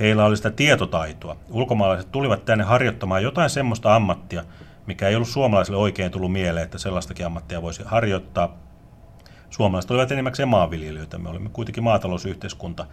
heillä 0.00 0.24
oli 0.24 0.36
sitä 0.36 0.50
tietotaitoa. 0.50 1.36
Ulkomaalaiset 1.50 2.12
tulivat 2.12 2.44
tänne 2.44 2.64
harjoittamaan 2.64 3.22
jotain 3.22 3.50
semmoista 3.50 3.96
ammattia, 3.96 4.44
mikä 4.86 5.08
ei 5.08 5.14
ollut 5.14 5.28
suomalaisille 5.28 5.78
oikein 5.78 6.10
tullut 6.10 6.32
mieleen, 6.32 6.64
että 6.64 6.78
sellaistakin 6.78 7.26
ammattia 7.26 7.62
voisi 7.62 7.82
harjoittaa. 7.86 8.56
Suomalaiset 9.50 9.90
olivat 9.90 10.12
enimmäkseen 10.12 10.48
maanviljelijöitä, 10.48 11.18
me 11.18 11.28
olimme 11.28 11.50
kuitenkin 11.52 11.84
maatalousyhteiskunta. 11.84 12.86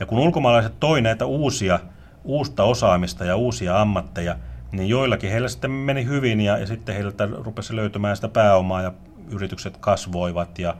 Ja 0.00 0.06
kun 0.06 0.18
ulkomaalaiset 0.18 0.80
toi 0.80 1.00
näitä 1.00 1.26
uusia, 1.26 1.80
uusta 2.24 2.64
osaamista 2.64 3.24
ja 3.24 3.36
uusia 3.36 3.80
ammatteja, 3.80 4.36
niin 4.72 4.88
joillakin 4.88 5.30
heillä 5.30 5.48
sitten 5.48 5.70
meni 5.70 6.04
hyvin 6.04 6.40
ja, 6.40 6.58
ja 6.58 6.66
sitten 6.66 6.94
heiltä 6.94 7.28
rupesi 7.32 7.76
löytymään 7.76 8.16
sitä 8.16 8.28
pääomaa 8.28 8.82
ja 8.82 8.92
yritykset 9.30 9.76
kasvoivat 9.76 10.58
ja, 10.58 10.74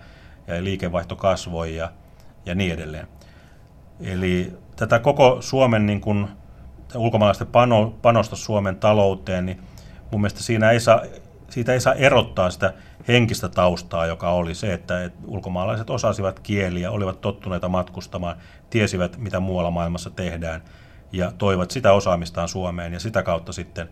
ja 0.47 0.64
liikevaihto 0.64 1.16
kasvoi 1.16 1.76
ja, 1.76 1.93
ja 2.47 2.55
niin 2.55 2.72
edelleen. 2.72 3.09
Eli 4.01 4.53
tätä 4.76 4.99
koko 4.99 5.37
Suomen 5.41 5.87
niin 5.87 6.01
kuin, 6.01 6.28
ulkomaalaisten 6.95 7.47
pano, 7.47 7.95
panosta 8.03 8.37
Suomen 8.37 8.76
talouteen, 8.76 9.47
niin 9.47 9.62
mun 10.12 10.20
mielestä 10.20 10.43
siinä 10.43 10.70
ei 10.70 10.80
saa, 10.80 11.03
siitä 11.51 11.72
ei 11.72 11.80
saa 11.80 11.95
erottaa 11.95 12.51
sitä 12.51 12.74
henkistä 13.09 13.49
taustaa, 13.49 14.07
joka 14.07 14.30
oli 14.30 14.55
se, 14.55 14.72
että, 14.72 15.11
ulkomaalaiset 15.26 15.91
osasivat 15.91 16.41
kieliä, 16.41 16.91
olivat 16.91 17.20
tottuneita 17.20 17.68
matkustamaan, 17.68 18.37
tiesivät, 18.70 19.16
mitä 19.16 19.41
muualla 19.41 19.70
maailmassa 19.70 20.11
tehdään– 20.11 20.62
ja 21.12 21.32
toivat 21.38 21.70
sitä 21.70 21.92
osaamistaan 21.92 22.48
Suomeen 22.48 22.92
ja 22.92 23.00
sitä 23.00 23.22
kautta 23.22 23.52
sitten 23.52 23.88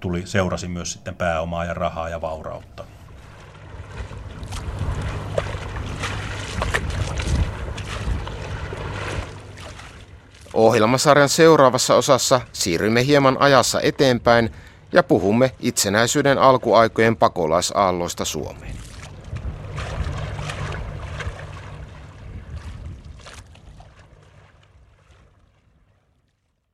tuli, 0.00 0.22
seurasi 0.26 0.68
myös 0.68 0.92
sitten 0.92 1.14
pääomaa 1.14 1.64
ja 1.64 1.74
rahaa 1.74 2.08
ja 2.08 2.20
vaurautta. 2.20 2.84
Ohjelmasarjan 10.54 11.28
seuraavassa 11.28 11.94
osassa 11.94 12.40
siirrymme 12.52 13.06
hieman 13.06 13.36
ajassa 13.40 13.80
eteenpäin 13.80 14.50
ja 14.92 15.02
puhumme 15.02 15.52
itsenäisyyden 15.60 16.38
alkuaikojen 16.38 17.16
pakolaisaalloista 17.16 18.24
Suomeen. 18.24 18.85